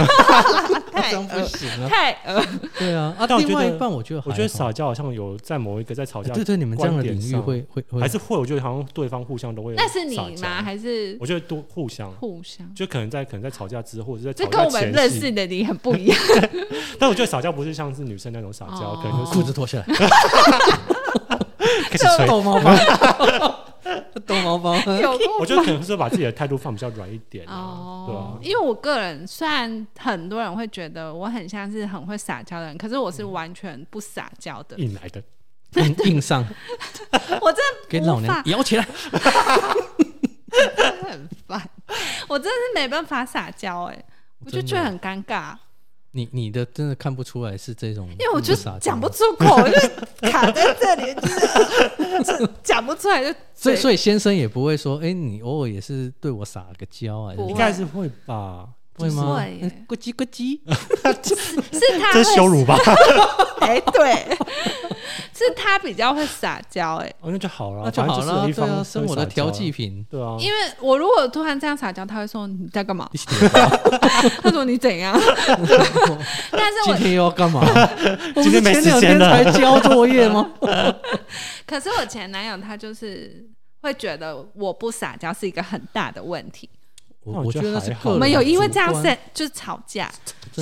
[0.90, 1.88] 太不行了。
[1.88, 2.44] 太恶，
[2.76, 9.72] 对啊，啊，另外一半我觉得我觉得撒娇好像有在某一个在吵架，哎对对，你们这样的领域会会会还是会，我觉得好像对方互相都会。
[9.76, 10.61] 那是你吗？？
[10.64, 12.68] 还是我觉得都互相，互相？
[12.74, 16.18] 就可能在可能在吵架之后，或者在吵这跟我们架前认识的你很不一样。
[16.99, 19.84] 但我觉得撒娇不是像是女生那种撒娇，哦可能就是裤子脱下来，
[21.88, 22.26] 开始吹。
[22.26, 22.74] 逗猫包，
[24.20, 28.44] 逗猫猫，有我觉得可能是把自己的态度放比较软一点啊，对哦吧，？
[28.44, 34.76] 因为我个人虽然很多人会觉得我很像是很会撒娇的人，可是我是完全不撒娇的。
[34.78, 35.22] 硬来的，
[35.82, 36.44] 硬硬上，
[37.40, 38.42] 我真的给老娘。
[38.46, 38.86] 摇起来。
[41.02, 41.70] 很烦，
[42.28, 44.04] 我真的是没办法撒娇哎、
[44.44, 45.54] 我就觉得很尴尬，
[46.16, 49.78] 你你的真的看不出来是这种，因为我就讲不出口， 我就
[50.30, 51.14] 卡在这里，
[52.24, 58.66] 就是讲不出来就 所以所以先生也不会说，哎，你偶尔也是对我撒个娇啊，应该是会吧？
[58.99, 59.36] 会吗？
[59.36, 60.59] 会耶哎咯叽咕叽，
[61.72, 62.76] 是他这是羞辱吧？
[63.61, 64.36] 哎、对，
[65.34, 70.05] 是他比较会撒娇哎、哦，那就好了，那就好了，反正就是生活的调剂品。
[70.11, 73.11] 对啊，因为我如果突然这样撒娇，他会说你在干嘛？
[74.42, 75.18] 他说你怎样？
[76.51, 77.61] 但是今天又要干嘛？
[78.34, 80.49] 我今天没不是前两天时间了才交作业吗？
[81.66, 83.44] 可是我前男友他就是
[83.82, 86.68] 会觉得我不撒娇是一个很大的问题。
[87.26, 90.10] 那我觉得我觉得是还好个人我们有因为这样是就是吵架，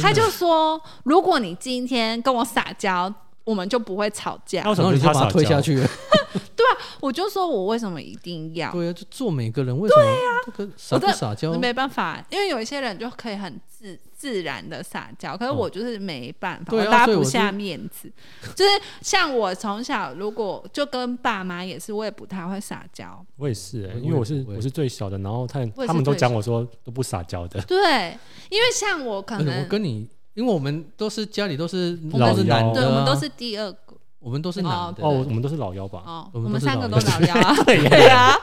[0.00, 3.12] 他就说如果你今天跟我撒娇，
[3.44, 4.70] 我们就不会吵架那。
[4.70, 5.30] 为什然后你就把他？
[5.30, 5.82] 推下去
[6.72, 6.78] 了。
[7.00, 8.72] 我就说我为什么一定要？
[8.72, 10.02] 对啊，就做每个人为什么
[10.46, 11.52] 这个撒不撒娇？
[11.58, 18.10] 没办法，因为有一些人就可以很自自然的撒娇，可是我就是没办法，我拉不下面子。
[18.54, 18.70] 就是
[19.02, 23.24] 像我从小，如果就跟爸妈也是，我也不太会撒娇。
[23.36, 28.16] 我也是、欸，因为我是我是最小的，然后他他们都讲我说都不撒娇的，对，
[28.48, 33.83] 因为像我可能我跟你，因为我们都是家里都是我都是男的啊，对我们都是第二个
[34.24, 35.04] 我们都是男的。
[35.04, 36.02] 哦，我们都是老妖吧？
[36.06, 37.04] 哦，我我们三个都幺。
[37.04, 38.34] 老妖 啊，对啊，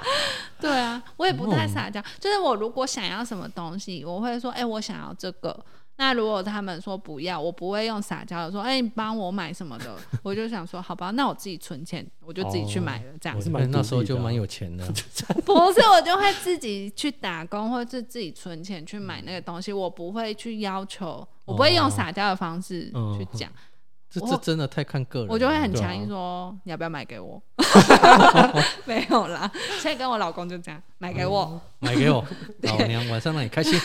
[0.60, 5.60] 对啊，我也不太哦撒娇，就是我如果想要什么东西，我会说，哎、我想要这个。
[5.98, 13.40] 那如果他们说不要，我不会用撒娇的说，哎、你帮我买什么的， 我就想说，好吧，那我自己存钱，我就自己去买了，这样。
[13.40, 13.52] 子。
[13.54, 14.84] 我是那时候就蛮有钱的，
[15.46, 23.52] 不是，我就会自己去打工，或者是自己存钱去买那个东西，我不会去要求，我不会用撒娇的方式嗯去讲，
[24.12, 25.34] 这这真的太看个人了。
[25.34, 27.41] 我就会很强硬说， 你要不要买给我？
[28.86, 29.49] 没有啦，
[29.80, 32.24] 现在跟我老公就这样，买给我，买给我，
[32.64, 33.80] 老娘晚上让你开心。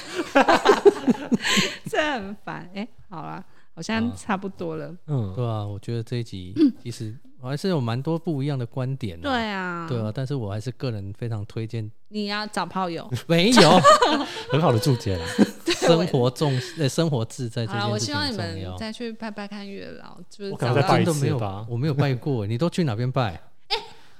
[1.88, 2.68] 这很烦。
[2.74, 3.42] 哎、好啦，
[3.74, 4.94] 好像啊差不多了。
[5.06, 6.52] 嗯，对啊，我觉得这一集
[6.82, 9.28] 其实我还是有蛮多不一样的观点的。
[9.28, 13.08] 对啊，对啊，但是我还是个人非常推荐，你要找炮友。
[13.26, 13.70] 没有
[14.50, 15.24] 很好的注解啦。
[15.66, 18.76] 生活重呃生活自在这好，我件事情希望你们。
[18.78, 23.40] 再去拜拜看月老，就是我可能找到再拜一真的没有次吧，我没有拜过，你都去哪边拜？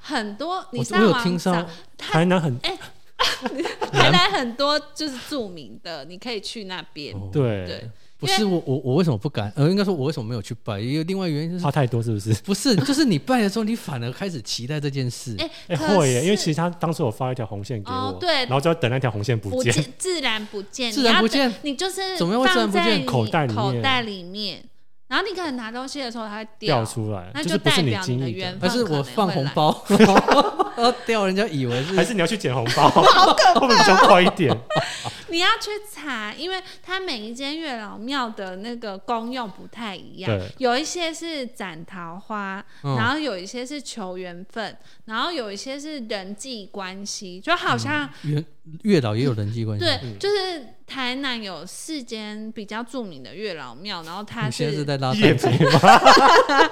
[0.01, 0.65] 很多。
[0.71, 2.59] 你我我有上网听说找台南很
[3.93, 7.15] 台南很多就是著名的，你可以去那边。
[7.33, 9.53] 对，不是我我我为什么不敢？
[9.57, 10.81] 呃，应该说我为什么没有去拜？
[10.81, 12.33] 也有另外原因就是怕太多是不是？
[12.45, 15.37] 不是，就是你拜的时候，你反而开始期待这件事。
[15.69, 18.31] 哎、会耶，因为其实他当时我发一条红线给我，哦对。
[18.45, 21.51] 然后就要等那条红线不见，不见， 自然不见，自然不见。
[21.63, 23.05] 你，你就是怎么样会自然不见？
[23.05, 23.63] 口袋里面。
[23.63, 24.65] 口袋里面，
[25.09, 29.85] 然后你可能拿东西的时候它会掉出来，那就是不是代表你的缘，还是我放红包，
[30.77, 34.57] 然后掉，人家以为是还是你要去捡红包， 好可怕，会不会比较快一点？
[35.29, 42.97] 你要去查，因为它每一间月老庙的那个功用不太一样，有一些是斩桃花，嗯。
[42.97, 48.45] 然后有一些是求缘分，然后有一些是人际关系，就好像、月
[48.83, 49.85] 月老也有人际关系。
[49.85, 50.19] 对，嗯。
[50.19, 55.81] 就是台南有四间比较著名的月老庙，然后它你现在是是在拉叶单子吗？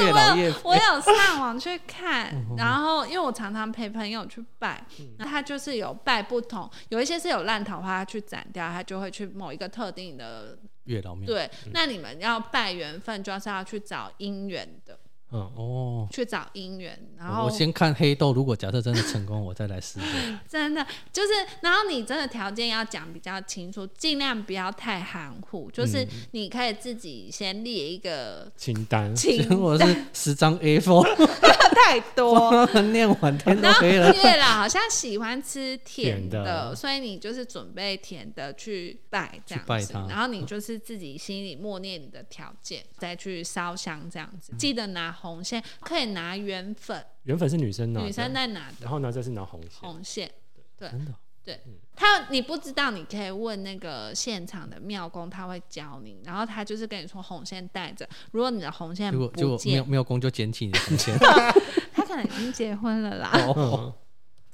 [0.00, 4.84] 月老叶我有上网去看，嗯然后因为我常常陪朋友去拜，
[5.18, 11.24] 那他就是有拜不同，有一些是有烂桃花去斩掉，他就会去某一个特定的月老庙。
[11.26, 11.48] 对。
[11.72, 14.98] 那你们要拜缘分，就是要去找姻缘的，
[15.32, 19.98] 嗯，哦，去找姻缘，然后我先看黑豆，如果假设真的成功，我再来试。
[20.48, 31.04] 真的就是，然后你真的条件要讲比较清楚，尽量不要太含糊，就是你可以自己先列一个清单，清 我是十张 A4，
[31.74, 32.64] 太多。
[32.92, 34.14] 念完天都黑了。
[34.14, 44.52] 月老好像喜欢吃甜甜的所以你就是准备甜的去拜这样子，拜他然后你就是自己心里默念你的条件，再去烧香这样子。
[44.56, 50.30] 记得拿红线，可以拿圆粉，原粉是女生拿的，女生在拿的然后呢，这是拿红线，红线。
[50.76, 51.60] 对真的，对
[51.94, 56.20] 他你不知道，你可以问那个现场的庙公，他会教你。
[56.24, 61.16] 然后他就是跟你说红线带着，如果你的红线不见庙庙公就捡起你的红线。
[61.94, 63.30] 他可能已经结婚了啦。
[63.34, 63.92] 哦，嗯，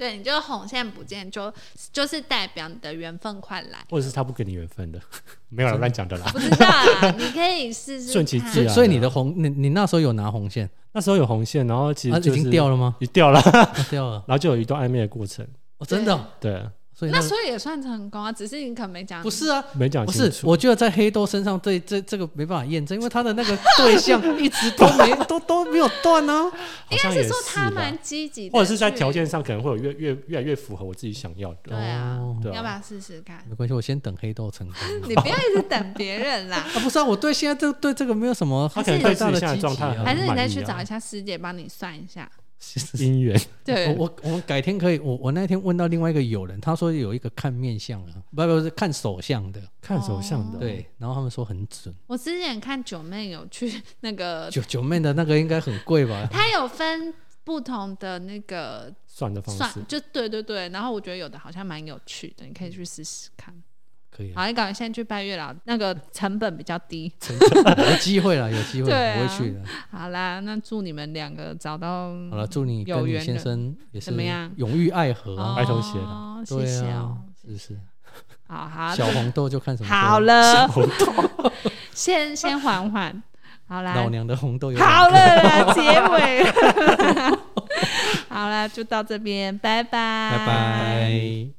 [0.00, 1.52] 对，你就红线不见，就
[1.92, 3.84] 就是代表你的缘分快来。
[3.90, 4.98] 或者是他不给你缘分的，
[5.50, 6.26] 没有啦乱讲的啦。
[6.32, 12.96] 不知道啊，你可以试试顺其看自然所以你的红，你你那时候有拿红线，那时候有红线，然后其啊，实就是已经掉了吗？
[13.00, 15.46] 已掉了， 啊掉了，然后就有一段暧昧的过程，
[15.76, 19.22] 哦，真的哦，对，那所以那所以也算成功啊，只是你可能没讲。
[19.22, 20.48] 不是啊，没讲不是，清楚。
[20.48, 26.50] 我觉得在黑豆身上，对这这个没办法验证，因为他的那个对象一直都没 都都没有断呢。
[26.86, 29.10] 好像也应该是说他蛮积极的，或者是在条。
[29.10, 31.58] 件上可能会有越越越来越符合我自己想要的。
[31.64, 33.42] 对啊，哦要不要试试看？
[33.48, 34.76] 没关系，我先等黑豆成功。
[35.08, 42.30] 你不要一直等别人啦， 啊，不是啊，我对现在这对这个没有什么他可能对自己现在积极啊状态很还是你再去找一下师姐帮你算一下。
[42.60, 43.94] 姻缘，对。
[43.94, 51.94] 我，我我们改天可以，我我那天问到另外一个友人，他说有一个看面相啊，不不是看手相的，看手相的，对，然后他们说很准。
[52.06, 56.28] 我之前看九妹有去那个，九九妹的那个应该很贵吧？
[56.30, 57.12] 他有分
[57.44, 63.54] 不同的那个算的方式，，就对对对，然后我觉得有的好像蛮有趣的，你可以去试试看。
[64.20, 67.10] 可以啊，好，你赶快先去拜月老，那个成本比较低。
[67.78, 69.60] 有机会了，有机会，我会去的。
[69.90, 75.54] 好啦，那祝你们两个找到好了，祝你跟你先生也是怎么样永浴爱河啊！
[75.56, 77.78] 白头偕老哦，谢谢啊哦，，是不是？
[78.46, 79.88] 好好小红豆就看什么？
[79.88, 81.52] 好，了，小红豆
[81.94, 83.22] 先先缓缓，
[83.66, 86.44] 好啦，老娘的红豆有好了啦， 结尾，
[88.28, 91.50] 好啦，就到这边，拜拜，拜拜。